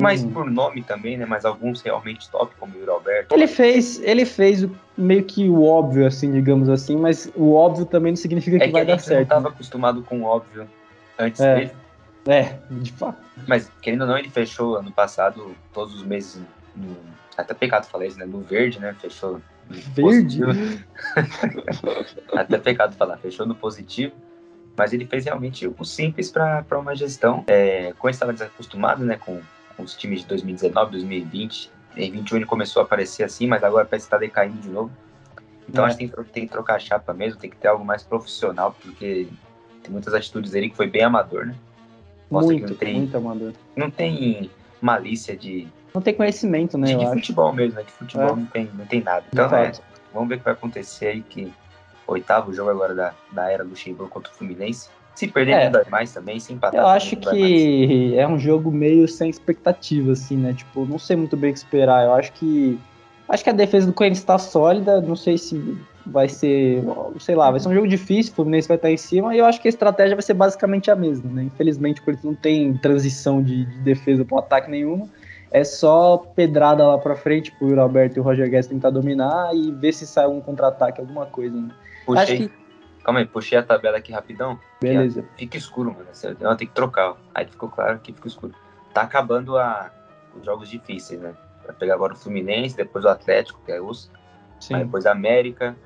Mas 0.00 0.22
Uhum. 0.22 0.30
por 0.30 0.50
nome 0.50 0.82
também, 0.82 1.16
né? 1.16 1.24
Mas 1.24 1.44
alguns 1.44 1.80
realmente 1.80 2.28
top, 2.30 2.54
como 2.60 2.74
o 2.74 2.78
Yuri 2.78 2.90
Alberto. 2.90 3.34
Ele 3.34 3.46
fez, 3.46 3.98
ele 4.02 4.26
fez 4.26 4.62
o- 4.62 4.70
meio 4.96 5.24
que 5.24 5.48
o 5.48 5.62
óbvio, 5.64 6.06
assim, 6.06 6.30
digamos 6.32 6.68
assim, 6.68 6.96
mas 6.96 7.30
o 7.34 7.54
óbvio 7.54 7.86
também 7.86 8.12
não 8.12 8.16
significa 8.16 8.58
que 8.58 8.64
é 8.64 8.66
que 8.66 8.72
vai 8.72 8.84
dar 8.84 8.98
certo. 8.98 9.22
estava 9.22 9.48
acostumado 9.48 10.02
com 10.02 10.20
o 10.20 10.24
óbvio 10.24 10.68
antes 11.18 11.40
É. 11.40 11.54
dele. 11.54 11.70
né? 12.26 12.38
É, 12.38 12.58
de 12.74 12.92
fato. 12.92 13.18
Mas, 13.46 13.70
querendo 13.80 14.02
ou 14.02 14.06
não, 14.08 14.18
ele 14.18 14.28
fechou 14.28 14.76
ano 14.76 14.90
passado 14.90 15.56
todos 15.72 15.94
os 15.94 16.02
meses. 16.02 16.42
No, 16.74 16.96
até 17.36 17.54
pecado 17.54 17.86
falar 17.86 18.06
isso, 18.06 18.18
né? 18.18 18.26
No 18.26 18.40
verde, 18.40 18.78
né? 18.80 18.94
Fechou. 19.00 19.40
no 19.70 19.76
Verde? 19.94 20.40
até 22.34 22.58
pecado 22.58 22.94
falar, 22.96 23.16
fechou 23.18 23.46
no 23.46 23.54
positivo. 23.54 24.12
Mas 24.76 24.92
ele 24.92 25.06
fez 25.06 25.24
realmente 25.24 25.66
o 25.66 25.84
simples 25.84 26.30
para 26.30 26.64
uma 26.78 26.94
gestão. 26.94 27.44
É, 27.46 27.94
como 27.98 28.08
ele 28.10 28.14
estava 28.14 28.32
desacostumado 28.32 29.04
né, 29.04 29.16
com, 29.16 29.36
com 29.36 29.42
os 29.78 29.94
times 29.94 30.20
de 30.20 30.26
2019, 30.26 30.92
2020, 30.92 31.70
em 31.96 32.10
21 32.10 32.36
ele 32.38 32.46
começou 32.46 32.80
a 32.80 32.84
aparecer 32.84 33.24
assim, 33.24 33.46
mas 33.46 33.62
agora 33.64 33.84
parece 33.84 34.04
que 34.06 34.14
está 34.14 34.18
decaindo 34.18 34.58
de 34.58 34.68
novo. 34.68 34.90
Então 35.68 35.84
É. 35.84 35.88
acho 35.88 35.98
que 35.98 36.06
tem, 36.08 36.24
que 36.24 36.30
tem 36.30 36.46
que 36.46 36.52
trocar 36.52 36.76
a 36.76 36.78
chapa 36.78 37.12
mesmo, 37.12 37.38
tem 37.40 37.50
que 37.50 37.56
ter 37.56 37.68
algo 37.68 37.84
mais 37.84 38.02
profissional, 38.02 38.76
porque 38.82 39.28
tem 39.82 39.90
muitas 39.92 40.14
atitudes 40.14 40.50
dele 40.52 40.70
que 40.70 40.76
foi 40.76 40.86
bem 40.86 41.02
amador, 41.02 41.46
né? 41.46 41.54
Mostra 42.30 42.54
que 42.54 42.60
muito, 42.60 42.72
não 42.72 42.78
tem- 42.78 42.94
muito 42.98 43.16
amador. 43.16 43.52
Não 43.76 43.90
tem 43.90 44.50
malícia 44.80 45.36
de, 45.36 45.66
Não 45.94 46.02
tem 46.02 46.12
conhecimento, 46.14 46.76
né, 46.76 46.88
de, 46.88 46.96
de 46.98 47.06
futebol 47.06 47.52
mesmo, 47.52 47.76
né? 47.76 47.82
De 47.82 47.92
futebol 47.92 48.28
É. 48.30 48.36
não, 48.36 48.46
tem, 48.46 48.70
não 48.74 48.84
tem 48.86 49.00
nada. 49.02 49.24
Então, 49.32 49.44
é, 49.56 49.72
vamos 50.12 50.28
ver 50.28 50.34
o 50.34 50.38
que 50.38 50.44
vai 50.44 50.52
acontecer 50.52 51.06
aí, 51.06 51.22
que 51.22 51.52
oitavo 52.06 52.52
jogo 52.52 52.70
agora 52.70 52.94
da, 52.94 53.14
da 53.32 53.50
era 53.50 53.64
Luxemburgo 53.64 54.10
contra 54.12 54.30
o 54.30 54.34
Fluminense. 54.34 54.88
Se 55.16 55.26
perder, 55.26 55.52
É. 55.52 55.64
não 55.64 55.72
dói 55.72 55.84
mais 55.90 56.12
também, 56.12 56.38
se 56.38 56.52
empatar. 56.52 56.78
Eu 56.78 56.86
acho 56.86 57.16
que 57.16 58.14
é 58.16 58.28
um 58.28 58.38
jogo 58.38 58.70
meio 58.70 59.08
sem 59.08 59.30
expectativa, 59.30 60.12
assim, 60.12 60.36
né? 60.36 60.52
Tipo, 60.52 60.84
não 60.84 60.98
sei 60.98 61.16
muito 61.16 61.36
bem 61.38 61.50
o 61.50 61.52
que 61.54 61.58
esperar. 61.58 62.04
Eu 62.04 62.12
acho 62.12 62.32
que. 62.34 62.78
Acho 63.26 63.42
que 63.42 63.50
a 63.50 63.54
defesa 63.54 63.86
do 63.86 63.94
Corinthians 63.94 64.18
está 64.18 64.38
sólida. 64.38 65.00
Não 65.00 65.16
sei 65.16 65.38
se 65.38 65.78
vai 66.04 66.28
ser. 66.28 66.84
Sei 67.18 67.34
lá, 67.34 67.50
vai 67.50 67.58
ser 67.58 67.68
um 67.68 67.74
jogo 67.74 67.88
difícil. 67.88 68.30
O 68.32 68.36
Fluminense 68.36 68.68
vai 68.68 68.76
estar 68.76 68.90
em 68.90 68.96
cima. 68.98 69.34
E 69.34 69.38
eu 69.38 69.46
acho 69.46 69.60
que 69.60 69.66
a 69.66 69.70
estratégia 69.70 70.14
vai 70.14 70.22
ser 70.22 70.34
basicamente 70.34 70.90
a 70.90 70.94
mesma, 70.94 71.32
né? 71.32 71.44
Infelizmente, 71.44 72.02
o 72.02 72.04
Corinthians 72.04 72.34
não 72.34 72.34
tem 72.34 72.74
transição 72.74 73.42
de, 73.42 73.64
de 73.64 73.78
defesa 73.78 74.22
para 74.22 74.38
ataque 74.38 74.70
nenhuma. 74.70 75.08
É 75.50 75.64
só 75.64 76.18
pedrada 76.18 76.86
lá 76.86 76.98
pra 76.98 77.16
frente 77.16 77.50
pro 77.52 77.80
Alberto 77.80 78.18
e 78.18 78.20
o 78.20 78.22
Roger 78.22 78.50
Guedes 78.50 78.66
tentar 78.66 78.90
dominar 78.90 79.56
e 79.56 79.72
ver 79.72 79.92
se 79.92 80.06
sai 80.06 80.26
um 80.26 80.42
contra-ataque, 80.42 81.00
alguma 81.00 81.24
coisa, 81.24 81.58
né? 81.58 81.70
Puxei, 82.04 82.22
Acho 82.22 82.36
que. 82.36 82.65
Calma 83.06 83.20
aí, 83.20 83.24
puxei 83.26 83.56
a 83.56 83.62
tabela 83.62 83.98
aqui 83.98 84.10
rapidão. 84.10 84.58
Beleza. 84.80 85.24
Fica 85.36 85.56
escuro, 85.56 85.92
mano. 85.92 86.06
Você 86.12 86.36
não, 86.40 86.56
tem 86.56 86.66
que 86.66 86.74
trocar. 86.74 87.10
ó. 87.10 87.16
Aí 87.32 87.46
ficou 87.46 87.68
claro 87.68 88.00
que 88.00 88.12
fica 88.12 88.26
escuro. 88.26 88.52
Tá 88.92 89.02
acabando 89.02 89.56
a, 89.56 89.92
os 90.36 90.44
jogos 90.44 90.68
difíceis, 90.68 91.20
né? 91.20 91.32
Vai 91.64 91.72
pegar 91.76 91.94
agora 91.94 92.14
o 92.14 92.16
Fluminense, 92.16 92.76
depois 92.76 93.04
o 93.04 93.08
Atlético, 93.08 93.60
que 93.64 93.70
é 93.70 93.80
os. 93.80 94.10
Aí 94.14 94.20
Sim. 94.58 94.78
depois 94.78 95.06
a 95.06 95.12
América. 95.12 95.76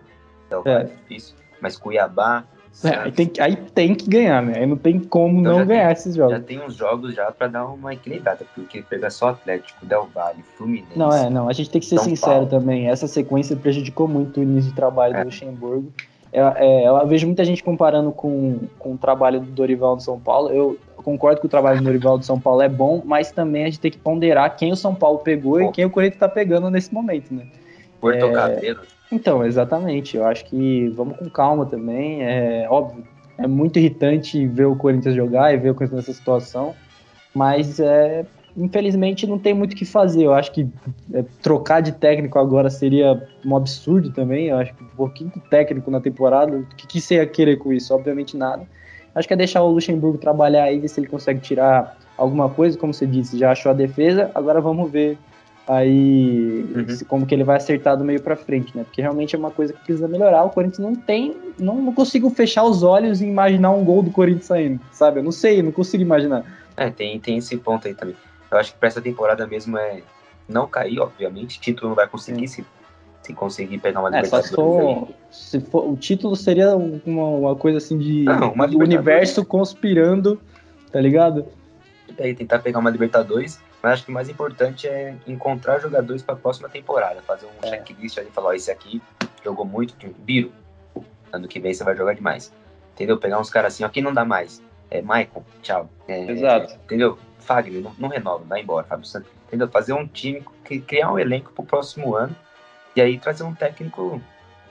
Então, 0.47 0.63
É. 0.65 0.77
é 0.81 0.85
difícil. 0.85 1.37
Mas 1.61 1.77
Cuiabá. 1.77 2.45
É, 2.85 2.89
aí, 3.01 3.13
tem 3.13 3.27
que, 3.27 3.41
aí 3.43 3.57
tem 3.57 3.95
que 3.95 4.09
ganhar, 4.09 4.41
né? 4.43 4.55
Aí 4.61 4.67
não 4.67 4.77
tem 4.79 4.99
como 4.99 5.41
Então 5.41 5.53
não 5.53 5.59
já 5.59 5.67
tem- 5.67 5.77
ganhar 5.77 5.93
esses 5.93 6.15
jogos. 6.15 6.33
Já 6.37 6.41
tem 6.41 6.65
uns 6.65 6.75
jogos 6.75 7.15
já 7.15 7.31
pra 7.31 7.49
dar 7.49 7.67
uma 7.67 7.93
equilibrada, 7.93 8.47
porque 8.55 8.81
pegar 8.81 9.11
só 9.11 9.31
Atlético, 9.31 9.85
Del 9.85 10.09
Valle, 10.15 10.43
Fluminense. 10.57 10.97
Não, 10.99 11.13
é, 11.13 11.29
não. 11.29 11.49
A 11.51 11.53
gente 11.53 11.69
tem 11.69 11.81
que 11.83 11.87
ser 11.87 11.97
São 11.97 12.05
sincero 12.05 12.33
Paulo. 12.33 12.47
também. 12.49 12.89
Essa 12.89 13.07
sequência 13.07 13.57
prejudicou 13.57 14.09
muito 14.09 14.41
o 14.41 14.43
início 14.43 14.71
de 14.71 14.77
trabalho 14.77 15.17
É. 15.17 15.21
do 15.21 15.25
Luxemburgo. 15.27 15.93
Eu, 16.33 16.47
é, 16.49 16.87
eu 16.87 17.07
vejo 17.07 17.27
muita 17.27 17.45
gente 17.45 17.63
comparando 17.63 18.13
com, 18.13 18.61
com 18.79 18.93
o 18.93 18.99
trabalho 18.99 19.41
do 19.41 19.51
Dorival 19.51 19.97
do 19.97 20.03
São 20.03 20.19
Paulo. 20.19 20.51
Eu 20.51 20.79
concordo 20.97 21.41
que 21.41 21.47
o 21.47 21.51
trabalho 21.51 21.79
do 21.79 21.85
Dorival 21.85 22.19
do 22.19 22.25
São 22.25 22.39
Paulo 22.39 22.63
é 22.63 22.69
bom, 22.69 23.03
mas 23.05 23.33
também 23.33 23.65
a 23.65 23.67
gente 23.67 23.81
tem 23.81 23.91
que 23.91 23.99
ponderar 23.99 24.57
quem 24.57 24.73
o 24.73 24.77
São 24.77 24.95
Paulo 24.95 25.19
pegou 25.19 25.61
e 25.61 25.65
Bom. 25.65 25.73
quem 25.73 25.85
o 25.85 25.91
Corinthians 25.91 26.17
está 26.17 26.29
pegando 26.29 26.71
nesse 26.71 26.95
momento, 26.95 27.35
né? 27.35 27.47
Porto 28.01 28.25
é, 28.25 28.33
Cabreiro. 28.33 28.81
Então, 29.11 29.45
exatamente. 29.45 30.17
Eu 30.17 30.25
acho 30.25 30.45
que 30.45 30.89
vamos 30.91 31.17
com 31.17 31.29
calma 31.29 31.67
também. 31.67 32.23
É 32.23 32.67
óbvio, 32.71 33.05
é 33.37 33.47
muito 33.47 33.79
irritante 33.79 34.47
ver 34.47 34.67
o 34.67 34.77
Corinthians 34.77 35.15
jogar 35.15 35.53
e 35.53 35.57
ver 35.57 35.71
o 35.71 35.75
Corinthians 35.75 36.07
nessa 36.07 36.17
situação, 36.17 36.75
mas 37.35 37.81
é, 37.81 38.25
infelizmente 38.57 39.27
não 39.27 39.39
tem 39.39 39.55
muito 39.55 39.73
o 39.73 39.77
que 39.77 39.85
fazer. 39.85 40.25
Eu 40.25 40.35
acho 40.35 40.53
que 40.53 40.67
é, 41.13 41.25
trocar 41.43 41.81
de 41.81 41.93
técnico 41.93 42.39
agora 42.39 42.71
seria 42.71 43.27
um 43.45 43.57
absurdo 43.57 44.11
também. 44.11 44.47
Eu 44.49 44.59
acho 44.59 44.75
que 44.75 44.85
por 44.97 45.13
quinto 45.13 45.41
técnico 45.51 45.91
na 45.91 46.01
temporada, 46.01 46.57
o 46.57 46.67
que, 46.77 46.87
que 46.87 47.01
você 47.01 47.17
ia 47.17 47.27
querer 47.27 47.57
com 47.57 47.73
isso? 47.73 47.95
Obviamente 47.95 48.37
nada. 48.37 48.67
Acho 49.15 49.27
que 49.27 49.35
é 49.35 49.37
deixar 49.37 49.63
o 49.63 49.71
Luxemburgo 49.71 50.19
trabalhar 50.19 50.65
aí, 50.65 50.79
ver 50.79 50.89
se 50.89 51.01
ele 51.01 51.09
consegue 51.09 51.41
tirar 51.41 51.97
alguma 52.17 52.49
coisa, 52.49 52.79
como 52.79 52.95
você 52.95 53.07
disse, 53.07 53.39
já 53.39 53.51
achou 53.51 53.71
a 53.71 53.75
defesa, 53.75 54.31
agora 54.35 54.61
vamos 54.61 54.91
ver 54.91 55.19
aí 55.67 56.65
Uhum. 56.75 56.99
como 57.09 57.27
que 57.27 57.35
ele 57.35 57.45
vai 57.45 57.57
acertar 57.57 57.97
do 57.97 58.05
meio 58.05 58.21
pra 58.21 58.37
frente, 58.37 58.77
né? 58.77 58.85
Porque 58.85 59.01
realmente 59.01 59.35
é 59.35 59.39
uma 59.39 59.51
coisa 59.51 59.73
que 59.73 59.79
precisa 59.85 60.09
melhorar. 60.09 60.45
O 60.45 60.51
Corinthians 60.51 60.79
não 60.79 60.95
tem, 60.95 61.37
não, 61.59 61.77
não 61.81 61.93
consigo 61.95 62.29
fechar 62.31 62.65
os 62.65 62.83
olhos 62.83 63.21
e 63.21 63.27
imaginar 63.27 63.71
um 63.71 63.85
gol 63.85 64.03
do 64.03 64.11
Corinthians 64.11 64.47
saindo, 64.47 64.81
sabe? 64.93 65.21
Eu 65.21 65.25
não 65.25 65.33
sei, 65.33 65.63
não 65.63 65.73
consigo 65.73 66.03
imaginar. 66.03 66.45
É, 66.77 66.91
tem, 66.91 67.19
tem 67.21 67.37
esse 67.37 67.57
ponto 67.57 67.87
aí 67.87 67.95
também. 67.95 68.17
Eu 68.51 68.59
acho 68.59 68.73
que 68.73 68.79
pra 68.79 68.89
essa 68.89 69.01
temporada 69.01 69.47
mesmo 69.47 69.79
é 69.79 70.03
não 70.49 70.67
cair, 70.67 70.99
obviamente. 70.99 71.61
Título 71.61 71.91
não 71.91 71.97
vai 71.97 72.09
conseguir 72.09 72.49
se, 72.49 72.65
se 73.23 73.33
conseguir 73.33 73.79
pegar 73.79 74.01
uma 74.01 74.09
É, 74.09 74.23
Libertadores 74.23 74.51
for, 74.51 75.09
se 75.31 75.61
for 75.61 75.89
o 75.89 75.97
título 75.97 76.35
seria 76.35 76.75
uma, 76.77 77.25
uma 77.25 77.57
coisa 77.57 77.79
assim 77.79 77.97
de 77.99 78.25
Não, 78.27 78.53
universo 78.79 79.45
conspirando, 79.45 80.41
tá 80.91 81.01
ligado? 81.01 81.47
Aí 82.19 82.35
tentar 82.35 82.59
pegar 82.59 82.81
uma 82.81 82.91
Libertadores, 82.91 83.61
mas 83.81 83.93
acho 83.93 84.05
que 84.05 84.11
o 84.11 84.15
mais 84.15 84.29
importante 84.29 84.89
é 84.89 85.15
encontrar 85.29 85.79
jogadores 85.79 86.23
para 86.23 86.35
a 86.35 86.39
próxima 86.39 86.69
temporada, 86.69 87.23
fazer 87.23 87.47
um 87.47 87.67
É. 87.67 87.71
checklist 87.71 88.19
ali 88.19 88.29
e 88.29 88.33
falar, 88.33 88.49
ó, 88.49 88.53
esse 88.53 88.71
aqui 88.71 89.01
jogou 89.45 89.65
muito, 89.65 89.95
Biro, 90.19 90.51
ano 91.33 91.47
que 91.47 91.61
vem 91.61 91.73
você 91.73 91.85
vai 91.85 91.97
jogar 91.97 92.15
demais. 92.15 92.53
Entendeu? 92.95 93.17
Pegar 93.17 93.41
uns 93.41 93.49
caras 93.49 93.75
assim, 93.75 93.85
ó, 93.85 93.89
quem 93.89 94.03
não 94.03 94.13
dá 94.13 94.25
mais? 94.25 94.61
É 94.91 95.01
Maicon, 95.01 95.45
tchau. 95.63 95.89
É, 96.09 96.31
Exato. 96.31 96.75
Entendeu? 96.85 97.17
Fagner, 97.55 97.83
não, 97.83 97.93
não 97.99 98.09
renova, 98.09 98.45
vai 98.45 98.61
embora, 98.63 98.87
Fábio 98.87 99.05
Santos. 99.05 99.29
Entendeu? 99.49 99.67
Fazer 99.69 99.93
um 99.93 100.07
time, 100.07 100.41
cri- 100.65 100.81
criar 100.81 101.13
um 101.13 101.19
elenco 101.19 101.51
pro 101.53 101.65
próximo 101.65 102.15
ano 102.15 102.35
e 102.95 103.01
aí 103.01 103.19
trazer 103.19 103.43
um 103.43 103.53
técnico 103.53 104.23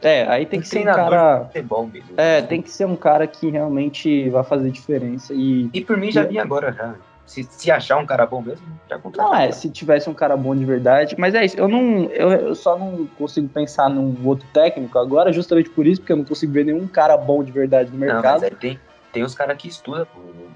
É, 0.01 0.25
aí 0.29 0.45
tem 0.45 0.59
um 0.59 0.61
que 0.61 0.67
ser 0.69 0.79
um 0.79 0.85
cara. 0.85 1.49
mesmo. 1.53 2.13
É, 2.15 2.41
tem 2.41 2.61
que 2.61 2.71
ser 2.71 2.85
um 2.85 2.95
cara 2.95 3.27
que 3.27 3.49
realmente 3.49 4.29
vai 4.29 4.45
fazer 4.45 4.71
diferença. 4.71 5.33
E. 5.33 5.69
E 5.73 5.81
por 5.81 5.97
mim 5.97 6.09
já 6.09 6.23
vinha 6.23 6.41
agora 6.41 6.71
já. 6.71 6.95
Se, 7.25 7.43
se 7.43 7.69
achar 7.69 7.97
um 7.97 8.05
cara 8.07 8.25
bom 8.25 8.41
mesmo, 8.41 8.65
já 8.89 8.97
contrata. 8.97 9.29
Não, 9.29 9.35
é, 9.37 9.51
se 9.51 9.69
tivesse 9.69 10.09
um 10.09 10.13
cara 10.15 10.35
bom 10.37 10.55
de 10.55 10.63
verdade. 10.65 11.15
Mas 11.19 11.35
é 11.35 11.43
isso, 11.45 11.59
eu 11.59 11.67
não. 11.67 12.05
Eu, 12.05 12.31
eu 12.31 12.55
só 12.55 12.75
não 12.79 13.05
consigo 13.17 13.47
pensar 13.49 13.87
num 13.89 14.15
outro 14.25 14.47
técnico 14.53 14.97
agora, 14.97 15.31
justamente 15.33 15.69
por 15.69 15.85
isso, 15.85 15.99
porque 16.01 16.13
eu 16.13 16.17
não 16.17 16.23
consigo 16.25 16.53
ver 16.53 16.63
nenhum 16.65 16.87
cara 16.87 17.15
bom 17.17 17.43
de 17.43 17.51
verdade 17.51 17.91
no 17.91 17.97
Não, 17.99 18.07
mas 18.07 18.13
mercado. 18.13 18.43
aí 18.45 18.49
tem, 18.51 18.79
tem 19.11 19.23
os 19.23 19.33
caras 19.35 19.57
que 19.57 19.67
estudam 19.67 20.05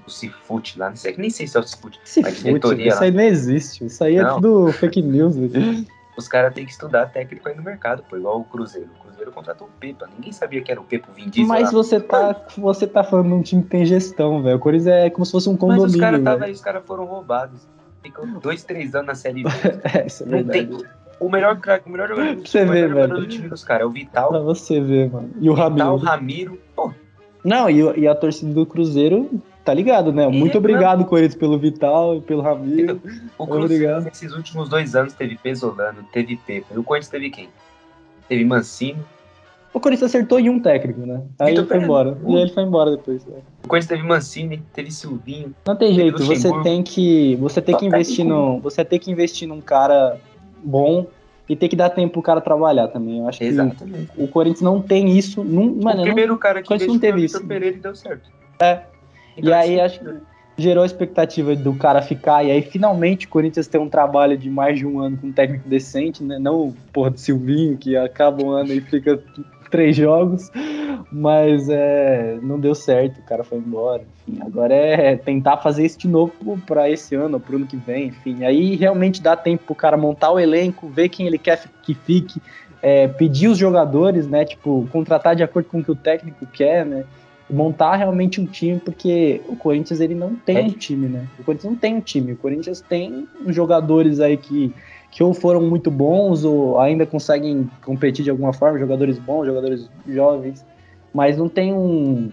o 0.06 0.10
Cifute 0.10 0.78
lá, 0.78 0.90
não 0.90 0.96
sei, 0.96 1.16
nem 1.16 1.30
sei 1.30 1.46
se 1.46 1.56
é 1.56 1.60
o 1.60 1.62
Cifute. 1.62 1.98
Se 2.04 2.20
mas 2.22 2.34
fute, 2.34 2.44
diretoria 2.44 2.88
isso 2.88 2.96
lá. 2.98 3.04
aí 3.04 3.10
não 3.10 3.22
existe. 3.22 3.84
Isso 3.86 4.04
aí 4.04 4.16
é 4.16 4.22
Não. 4.22 4.40
tudo 4.40 4.72
fake 4.72 5.02
news. 5.02 5.36
velho. 5.36 5.84
Os 6.16 6.28
caras 6.28 6.54
têm 6.54 6.64
que 6.64 6.70
estudar 6.70 7.06
técnico 7.06 7.48
aí 7.48 7.56
no 7.56 7.62
mercado, 7.64 8.04
pô, 8.08 8.16
igual 8.16 8.38
o 8.38 8.44
Cruzeiro. 8.44 8.88
O 9.00 9.02
Cruzeiro 9.04 9.32
contratou 9.32 9.66
o 9.66 9.70
Pepa, 9.80 10.08
ninguém 10.16 10.32
sabia 10.32 10.62
que 10.62 10.70
era 10.70 10.80
o 10.80 10.84
Pepa 10.84 11.08
o 11.10 11.12
Vin 11.14 11.28
Diesel 11.28 11.48
Mas 11.48 11.64
lá. 11.64 11.70
você 11.72 11.98
tá, 11.98 12.40
você 12.56 12.86
tá 12.86 13.02
falando 13.02 13.26
de 13.30 13.34
um 13.34 13.42
time 13.42 13.62
que 13.64 13.68
tem 13.70 13.84
gestão, 13.84 14.40
velho. 14.40 14.56
O 14.56 14.60
Corinthians 14.60 14.86
é 14.86 15.10
como 15.10 15.26
se 15.26 15.32
fosse 15.32 15.48
um 15.48 15.52
Mas 15.54 15.60
condomínio, 15.60 15.86
os 15.88 15.96
caras 15.96 16.22
tava 16.22 16.36
velho. 16.36 16.46
aí, 16.46 16.52
os 16.52 16.60
caras 16.60 16.82
foram 16.86 17.04
roubados. 17.04 17.66
Ficou 18.00 18.24
dois, 18.40 18.62
três 18.62 18.94
anos 18.94 19.08
na 19.08 19.14
Série 19.16 19.42
B. 19.42 19.48
É, 19.92 20.06
isso 20.06 20.22
é 20.22 20.26
Não 20.26 20.32
verdade. 20.44 20.66
tem. 20.68 20.86
O 21.18 21.28
melhor, 21.28 21.58
craque, 21.58 21.88
o 21.88 21.90
melhor 21.92 22.08
jogador, 22.08 22.34
do, 22.36 22.46
Você 22.46 22.62
o 22.62 22.68
melhor 22.68 22.72
vê, 22.74 22.88
jogador 22.94 23.14
velho. 23.14 23.20
do 23.26 23.28
time 23.28 23.48
dos 23.48 23.64
caras 23.64 23.82
é 23.82 23.86
o 23.86 23.90
Vital. 23.90 24.28
Pra 24.28 24.38
você 24.40 24.80
ver, 24.80 25.10
mano. 25.10 25.30
E 25.40 25.50
o 25.50 25.54
Vital, 25.54 25.96
Ramiro. 25.96 25.96
Ramiro. 25.96 26.60
Pô, 26.76 26.92
Não, 27.44 27.68
e, 27.68 28.00
e 28.00 28.08
a 28.08 28.14
torcida 28.14 28.52
do 28.54 28.64
Cruzeiro, 28.64 29.28
tá 29.64 29.74
ligado, 29.74 30.12
né? 30.12 30.26
Muito 30.28 30.54
É, 30.54 30.58
obrigado, 30.58 31.04
Corinthians, 31.04 31.34
pelo 31.34 31.58
Vital 31.58 32.16
e 32.16 32.20
pelo 32.22 32.40
Ramiro. 32.40 33.00
o 33.38 33.46
Cruzeiro 33.46 33.64
Obrigado. 33.84 34.04
nesses 34.04 34.32
últimos 34.32 34.68
dois 34.68 34.94
anos 34.96 35.12
teve 35.12 35.36
Pesolano, 35.36 35.98
teve 36.12 36.36
Pepa. 36.36 36.74
E 36.74 36.78
o 36.78 36.82
Corinthians 36.82 37.10
teve 37.10 37.30
quem? 37.30 37.48
Teve 38.28 38.44
Mancini, 38.44 38.96
O 39.74 39.80
Corinthians 39.80 40.10
acertou 40.10 40.38
em 40.40 40.48
um 40.48 40.58
técnico, 40.60 41.00
né? 41.00 41.20
Aí 41.38 41.52
ele 41.54 41.66
foi 41.66 41.76
embora. 41.78 42.16
E 42.26 42.34
aí 42.36 42.42
ele 42.42 42.52
foi 42.52 42.62
embora 42.62 42.92
depois. 42.92 43.26
Né? 43.26 43.38
O 43.64 43.68
Corinthians 43.68 43.88
teve 43.88 44.08
Mancini, 44.08 44.62
teve 44.72 44.90
Silvinho. 44.90 45.54
Não 45.66 45.76
tem 45.76 45.92
jeito, 45.92 46.24
você 46.24 46.50
tem 46.62 46.82
que. 46.82 47.36
Você 47.36 47.60
tem 47.60 47.76
que 47.76 47.84
investir 47.84 48.24
no. 48.24 48.60
Você 48.60 48.84
tem 48.84 48.98
que 48.98 49.10
investir 49.10 49.46
num 49.48 49.60
cara 49.60 50.16
bom 50.62 51.06
e 51.48 51.54
tem 51.54 51.68
que 51.68 51.76
dar 51.76 51.90
tempo 51.90 52.14
pro 52.14 52.22
cara 52.22 52.40
trabalhar 52.40 52.88
também. 52.88 53.18
Eu 53.18 53.28
acho 53.28 53.42
Exatamente. 53.42 54.10
que 54.12 54.22
o 54.22 54.28
Corinthians 54.28 54.62
não 54.62 54.80
tem 54.80 55.16
isso. 55.16 55.44
Não, 55.44 55.74
mano, 55.74 56.00
o 56.00 56.04
primeiro 56.04 56.32
não, 56.32 56.38
cara 56.38 56.62
que 56.62 56.86
não 56.86 56.98
teve 56.98 57.24
isso. 57.24 57.44
Pereira 57.46 57.76
deu 57.78 57.94
certo. 57.94 58.30
É. 58.58 58.82
Então, 59.36 59.50
e 59.50 59.52
aí 59.52 59.80
assim, 59.80 60.00
acho 60.00 60.00
que 60.00 60.20
gerou 60.56 60.84
a 60.84 60.86
expectativa 60.86 61.56
do 61.56 61.74
cara 61.74 62.00
ficar, 62.00 62.44
e 62.44 62.50
aí 62.50 62.62
finalmente 62.62 63.26
o 63.26 63.28
Corinthians 63.28 63.66
tem 63.66 63.80
um 63.80 63.88
trabalho 63.88 64.38
de 64.38 64.48
mais 64.48 64.78
de 64.78 64.86
um 64.86 65.00
ano 65.00 65.16
com 65.16 65.26
um 65.26 65.32
técnico 65.32 65.68
decente, 65.68 66.22
né? 66.22 66.38
Não 66.38 66.68
o 66.68 66.76
porra 66.92 67.10
do 67.10 67.18
Silvinho, 67.18 67.76
que 67.76 67.96
acaba 67.96 68.42
um 68.42 68.50
ano 68.50 68.72
e 68.72 68.80
fica 68.80 69.20
três 69.74 69.96
jogos, 69.96 70.52
mas 71.10 71.68
é, 71.68 72.38
não 72.40 72.60
deu 72.60 72.76
certo, 72.76 73.18
o 73.18 73.22
cara 73.24 73.42
foi 73.42 73.58
embora. 73.58 74.04
Enfim, 74.28 74.40
agora 74.40 74.72
é 74.72 75.16
tentar 75.16 75.56
fazer 75.56 75.84
isso 75.84 75.98
de 75.98 76.06
novo 76.06 76.32
para 76.64 76.88
esse 76.88 77.16
ano, 77.16 77.40
pro 77.40 77.56
ano 77.56 77.66
que 77.66 77.76
vem, 77.76 78.06
enfim. 78.06 78.44
Aí 78.44 78.76
realmente 78.76 79.20
dá 79.20 79.34
tempo 79.34 79.64
pro 79.64 79.74
cara 79.74 79.96
montar 79.96 80.30
o 80.30 80.38
elenco, 80.38 80.88
ver 80.88 81.08
quem 81.08 81.26
ele 81.26 81.38
quer 81.38 81.64
que 81.82 81.92
fique, 81.92 82.40
é, 82.80 83.08
pedir 83.08 83.48
os 83.48 83.58
jogadores, 83.58 84.28
né? 84.28 84.44
Tipo, 84.44 84.88
contratar 84.92 85.34
de 85.34 85.42
acordo 85.42 85.68
com 85.68 85.80
o 85.80 85.84
que 85.84 85.90
o 85.90 85.96
técnico 85.96 86.46
quer, 86.46 86.86
né? 86.86 87.04
montar 87.50 87.96
realmente 87.96 88.40
um 88.40 88.46
time, 88.46 88.80
porque 88.80 89.42
o 89.48 89.54
Corinthians 89.54 90.00
ele 90.00 90.14
não 90.14 90.34
tem 90.34 90.56
é. 90.56 90.62
um 90.62 90.70
time, 90.70 91.08
né? 91.08 91.26
O 91.38 91.44
Corinthians 91.44 91.72
não 91.72 91.78
tem 91.78 91.94
um 91.96 92.00
time. 92.00 92.32
O 92.32 92.36
Corinthians 92.36 92.80
tem 92.80 93.28
jogadores 93.48 94.18
aí 94.20 94.36
que 94.36 94.72
que 95.14 95.22
ou 95.22 95.32
foram 95.32 95.62
muito 95.62 95.92
bons 95.92 96.42
ou 96.42 96.80
ainda 96.80 97.06
conseguem 97.06 97.70
competir 97.84 98.24
de 98.24 98.30
alguma 98.30 98.52
forma, 98.52 98.80
jogadores 98.80 99.16
bons, 99.16 99.46
jogadores 99.46 99.88
jovens, 100.08 100.66
mas 101.14 101.38
não 101.38 101.48
tem 101.48 101.72
um 101.72 102.32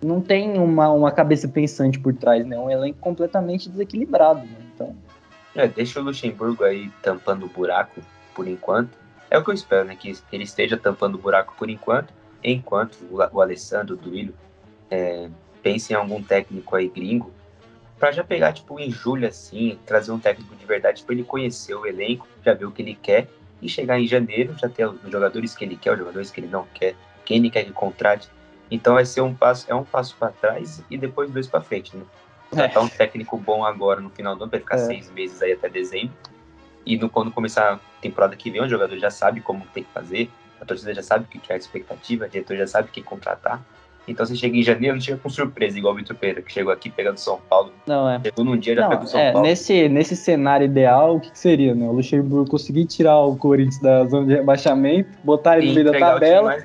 não 0.00 0.20
tem 0.20 0.58
uma, 0.58 0.90
uma 0.90 1.10
cabeça 1.10 1.48
pensante 1.48 1.98
por 1.98 2.12
trás, 2.14 2.46
né? 2.46 2.56
Um 2.56 2.70
elenco 2.70 2.98
completamente 3.00 3.70
desequilibrado, 3.70 4.40
né? 4.40 4.56
Então, 4.74 4.94
é, 5.56 5.66
deixa 5.66 6.00
o 6.00 6.04
Luxemburgo 6.04 6.64
aí 6.64 6.90
tampando 7.02 7.46
o 7.46 7.48
buraco 7.48 8.02
por 8.34 8.46
enquanto. 8.46 8.90
É 9.30 9.38
o 9.38 9.42
que 9.42 9.50
eu 9.50 9.54
espero, 9.54 9.86
né? 9.86 9.96
Que 9.96 10.14
ele 10.30 10.44
esteja 10.44 10.76
tampando 10.76 11.14
o 11.14 11.18
buraco 11.18 11.54
por 11.58 11.70
enquanto, 11.70 12.12
enquanto 12.44 12.98
o, 13.10 13.16
o 13.16 13.40
Alessandro, 13.40 13.94
o 13.94 13.98
Duílio, 13.98 14.34
é, 14.90 15.30
pense 15.62 15.94
em 15.94 15.96
algum 15.96 16.22
técnico 16.22 16.76
aí 16.76 16.88
gringo 16.88 17.32
para 17.98 18.12
já 18.12 18.22
pegar, 18.22 18.52
tipo, 18.52 18.78
em 18.78 18.90
julho, 18.90 19.26
assim, 19.26 19.78
trazer 19.84 20.12
um 20.12 20.18
técnico 20.18 20.54
de 20.54 20.64
verdade 20.64 21.02
para 21.02 21.14
ele 21.14 21.24
conhecer 21.24 21.74
o 21.74 21.86
elenco, 21.86 22.26
já 22.44 22.54
ver 22.54 22.66
o 22.66 22.70
que 22.70 22.82
ele 22.82 22.94
quer, 22.94 23.28
e 23.60 23.68
chegar 23.68 23.98
em 23.98 24.06
janeiro, 24.06 24.54
já 24.56 24.68
ter 24.68 24.86
os 24.86 25.10
jogadores 25.10 25.54
que 25.54 25.64
ele 25.64 25.76
quer, 25.76 25.92
os 25.92 25.98
jogadores 25.98 26.30
que 26.30 26.40
ele 26.40 26.48
não 26.48 26.66
quer, 26.72 26.94
quem 27.24 27.38
ele 27.38 27.50
quer 27.50 27.64
que 27.64 27.72
contrate. 27.72 28.28
Então 28.70 28.94
vai 28.94 29.04
ser 29.04 29.20
um 29.20 29.34
passo, 29.34 29.66
é 29.68 29.74
um 29.74 29.84
passo 29.84 30.14
para 30.16 30.30
trás 30.30 30.82
e 30.90 30.96
depois 30.96 31.30
dois 31.30 31.46
para 31.46 31.60
frente, 31.60 31.96
né? 31.96 32.04
É. 32.56 32.78
um 32.78 32.88
técnico 32.88 33.36
bom 33.36 33.62
agora 33.64 34.00
no 34.00 34.08
final 34.08 34.34
do 34.34 34.44
ano, 34.44 34.50
para 34.50 34.60
ficar 34.60 34.76
é. 34.76 34.78
seis 34.78 35.10
meses 35.10 35.42
aí 35.42 35.52
até 35.52 35.68
dezembro. 35.68 36.14
E 36.86 36.96
no, 36.96 37.10
quando 37.10 37.30
começar 37.30 37.74
a 37.74 37.78
temporada 38.00 38.34
que 38.36 38.50
vem, 38.50 38.62
o 38.62 38.68
jogador 38.68 38.96
já 38.98 39.10
sabe 39.10 39.40
como 39.40 39.66
tem 39.74 39.84
que 39.84 39.92
fazer, 39.92 40.30
a 40.60 40.64
torcida 40.64 40.94
já 40.94 41.02
sabe 41.02 41.24
o 41.24 41.28
que 41.28 41.52
é 41.52 41.54
a 41.54 41.58
expectativa, 41.58 42.24
o 42.24 42.28
diretor 42.28 42.56
já 42.56 42.66
sabe 42.66 42.90
quem 42.90 43.02
contratar. 43.02 43.62
Então 44.10 44.24
você 44.24 44.34
chega 44.36 44.56
em 44.56 44.62
janeiro, 44.62 44.96
não 44.96 45.00
chega 45.00 45.18
com 45.18 45.28
surpresa, 45.28 45.78
igual 45.78 45.94
o 45.94 45.96
Vitor 45.96 46.16
Pereira, 46.16 46.42
que 46.42 46.52
chegou 46.52 46.72
aqui 46.72 46.90
pegando 46.90 47.18
São 47.18 47.38
Paulo. 47.48 47.72
Não, 47.86 48.08
é. 48.08 48.20
Chegou 48.20 48.44
num 48.44 48.56
dia 48.56 48.74
já 48.74 48.88
pegou 48.88 49.06
São 49.06 49.20
é, 49.20 49.32
Paulo. 49.32 49.46
Nesse, 49.46 49.88
nesse 49.88 50.16
cenário 50.16 50.64
ideal, 50.64 51.16
o 51.16 51.20
que, 51.20 51.30
que, 51.30 51.38
seria, 51.38 51.74
né? 51.74 51.86
O 51.86 51.92
Luxemburgo 51.92 52.50
conseguir 52.50 52.86
tirar 52.86 53.18
o 53.18 53.36
Corinthians 53.36 53.80
da 53.80 54.04
zona 54.06 54.26
de 54.26 54.34
rebaixamento, 54.34 55.10
botar 55.22 55.58
ele 55.58 55.68
no 55.68 55.74
meio 55.74 55.92
da 55.92 55.98
tabela. 55.98 56.56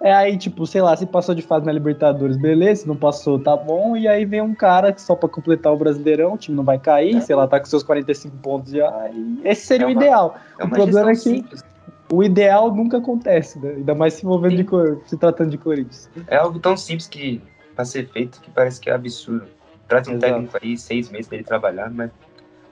É 0.00 0.12
aí, 0.12 0.36
tipo, 0.36 0.66
sei 0.66 0.82
lá, 0.82 0.96
se 0.96 1.06
passou 1.06 1.34
de 1.34 1.42
fase 1.42 1.66
na 1.66 1.72
Libertadores, 1.72 2.36
beleza, 2.36 2.82
se 2.82 2.88
não 2.88 2.96
passou, 2.96 3.38
tá 3.38 3.56
bom. 3.56 3.96
E 3.96 4.08
aí 4.08 4.24
vem 4.24 4.40
um 4.40 4.54
cara 4.54 4.94
só 4.96 5.14
pra 5.14 5.28
completar 5.28 5.72
o 5.72 5.76
Brasileirão, 5.76 6.34
o 6.34 6.38
time 6.38 6.56
não 6.56 6.64
vai 6.64 6.78
cair, 6.78 7.16
é. 7.16 7.20
sei 7.20 7.36
lá, 7.36 7.46
tá 7.46 7.58
com 7.58 7.66
seus 7.66 7.82
45 7.82 8.36
pontos 8.38 8.72
já. 8.72 9.10
esse 9.44 9.66
seria 9.66 9.84
é 9.84 9.88
uma, 9.88 9.94
o 9.94 10.02
ideal. 10.02 10.36
É 10.58 10.64
o 10.64 10.70
problema 10.70 11.10
é 11.10 11.14
que. 11.14 11.20
Simples 11.20 11.71
o 12.12 12.22
ideal 12.22 12.70
nunca 12.74 12.98
acontece, 12.98 13.58
né? 13.58 13.70
Ainda 13.70 13.94
mais 13.94 14.12
se 14.12 14.26
envolvendo 14.26 14.56
de 14.62 15.08
se 15.08 15.16
tratando 15.16 15.48
de 15.48 15.56
Corinthians. 15.56 16.10
É 16.26 16.36
algo 16.36 16.58
tão 16.58 16.76
simples 16.76 17.08
que 17.08 17.40
para 17.74 17.86
ser 17.86 18.06
feito 18.10 18.38
que 18.42 18.50
parece 18.50 18.78
que 18.78 18.90
é 18.90 18.92
absurdo. 18.92 19.46
Traz 19.88 20.06
um 20.08 20.12
Exato. 20.12 20.32
técnico 20.32 20.58
aí, 20.62 20.76
seis 20.76 21.10
meses 21.10 21.26
para 21.26 21.36
ele 21.38 21.44
trabalhar, 21.44 21.90
mas, 21.90 22.10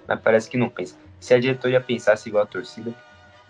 mas 0.07 0.21
parece 0.21 0.51
que 0.51 0.59
não 0.59 0.69
pensa. 0.69 0.95
Se 1.19 1.33
a 1.33 1.41
diretoria 1.41 1.81
pensasse 1.81 2.29
igual 2.29 2.45
a 2.45 2.47
torcida, 2.47 2.93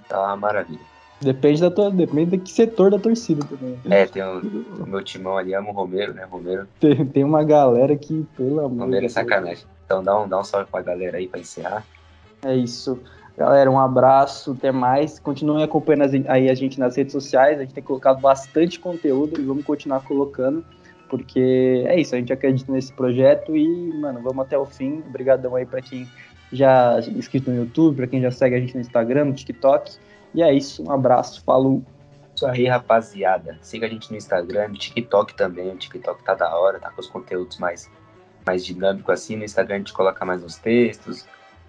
tá 0.08 0.20
uma 0.22 0.36
maravilha. 0.36 0.78
Depende 1.20 1.60
da 1.60 1.72
tua, 1.72 1.90
depende 1.90 2.30
de 2.30 2.38
que 2.38 2.52
setor 2.52 2.92
da 2.92 2.98
torcida 2.98 3.44
também. 3.44 3.76
É, 3.90 4.06
tem 4.06 4.22
o, 4.22 4.38
o 4.82 4.86
meu 4.86 5.02
timão 5.02 5.36
ali, 5.36 5.54
amo 5.54 5.70
o 5.70 5.72
Romero, 5.72 6.14
né? 6.14 6.24
Romero. 6.24 6.68
Tem, 6.78 7.04
tem 7.04 7.24
uma 7.24 7.42
galera 7.42 7.96
que, 7.96 8.24
pelo 8.36 8.60
amor 8.60 8.84
Romero 8.84 9.06
é 9.06 9.08
sacanagem. 9.08 9.64
Então 9.84 10.04
dá 10.04 10.20
um, 10.20 10.28
dá 10.28 10.38
um 10.38 10.44
salve 10.44 10.70
pra 10.70 10.82
galera 10.82 11.18
aí 11.18 11.26
pra 11.26 11.40
encerrar. 11.40 11.84
É 12.44 12.54
isso. 12.54 13.00
Galera, 13.40 13.70
um 13.70 13.80
abraço, 13.80 14.52
até 14.52 14.70
mais. 14.70 15.18
Continuem 15.18 15.64
acompanhando 15.64 16.26
aí 16.28 16.50
a 16.50 16.54
gente 16.54 16.78
nas 16.78 16.94
redes 16.94 17.12
sociais. 17.12 17.56
A 17.56 17.62
gente 17.62 17.72
tem 17.72 17.82
colocado 17.82 18.20
bastante 18.20 18.78
conteúdo 18.78 19.40
e 19.40 19.42
vamos 19.42 19.64
continuar 19.64 20.00
colocando 20.00 20.62
porque 21.08 21.82
é 21.86 21.98
isso, 21.98 22.14
a 22.14 22.18
gente 22.18 22.32
acredita 22.32 22.70
nesse 22.70 22.92
projeto 22.92 23.56
e, 23.56 23.66
mano, 23.94 24.20
vamos 24.22 24.44
até 24.44 24.58
o 24.58 24.66
fim. 24.66 25.02
Obrigadão 25.08 25.56
aí 25.56 25.64
para 25.64 25.80
quem 25.80 26.06
já 26.52 26.98
é 26.98 27.10
inscrito 27.10 27.50
no 27.50 27.56
YouTube, 27.56 27.96
para 27.96 28.06
quem 28.06 28.20
já 28.20 28.30
segue 28.30 28.56
a 28.56 28.60
gente 28.60 28.74
no 28.74 28.80
Instagram, 28.82 29.24
no 29.24 29.32
TikTok. 29.32 29.96
E 30.34 30.42
é 30.42 30.52
isso, 30.52 30.84
um 30.84 30.92
abraço, 30.92 31.42
falou. 31.42 31.82
Isso 32.36 32.46
aí, 32.46 32.66
rapaziada. 32.66 33.58
Siga 33.62 33.86
a 33.86 33.88
gente 33.88 34.10
no 34.10 34.18
Instagram, 34.18 34.68
no 34.68 34.74
TikTok 34.74 35.34
também. 35.34 35.70
O 35.70 35.76
TikTok 35.78 36.22
tá 36.22 36.34
da 36.34 36.54
hora, 36.54 36.78
tá 36.78 36.90
com 36.90 37.00
os 37.00 37.08
conteúdos 37.08 37.56
mais, 37.56 37.90
mais 38.46 38.62
dinâmicos 38.66 39.14
assim. 39.14 39.34
No 39.34 39.44
Instagram 39.44 39.76
a 39.76 39.78
gente 39.78 39.94
coloca 39.94 40.26
mais 40.26 40.44
uns 40.44 40.58
textos, 40.58 41.26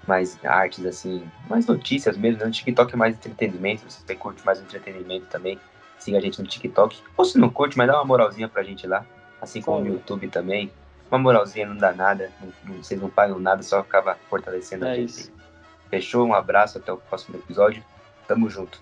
mais 0.08 0.38
artes 0.44 0.86
assim, 0.86 1.30
mais 1.50 1.66
notícias 1.66 2.18
mesmo. 2.18 2.40
Né? 2.40 2.46
No 2.46 2.52
TikTok 2.52 2.94
é 2.94 2.98
mais 2.98 3.16
entretenimento. 3.16 3.90
Se 3.90 4.02
você 4.02 4.16
curte 4.16 4.46
mais 4.46 4.60
entretenimento 4.60 5.26
também, 5.28 5.60
siga 6.00 6.18
a 6.18 6.22
gente 6.22 6.42
no 6.42 6.48
TikTok. 6.48 7.00
Ou 7.18 7.26
se 7.26 7.38
não 7.38 7.50
curte, 7.50 7.78
mas 7.78 7.88
dá 7.88 7.96
uma 7.96 8.06
moralzinha 8.06 8.48
pra 8.48 8.64
gente 8.64 8.88
lá 8.88 9.06
assim 9.42 9.62
como 9.62 9.82
no 9.82 9.88
YouTube 9.88 10.28
também. 10.28 10.72
Uma 11.10 11.18
moralzinha 11.18 11.66
não 11.66 11.76
dá 11.76 11.92
nada, 11.92 12.32
não, 12.64 12.78
vocês 12.78 13.02
não 13.02 13.10
pagam 13.10 13.40
nada, 13.40 13.62
só 13.64 13.80
acaba 13.80 14.18
fortalecendo 14.30 14.86
é 14.86 14.92
a 14.92 14.96
gente. 14.96 15.10
Isso. 15.10 15.34
Fechou? 15.90 16.26
Um 16.26 16.34
abraço, 16.34 16.78
até 16.78 16.94
o 16.94 16.98
próximo 16.98 17.38
episódio. 17.38 17.84
Tamo 18.28 18.50
junto. 18.50 18.82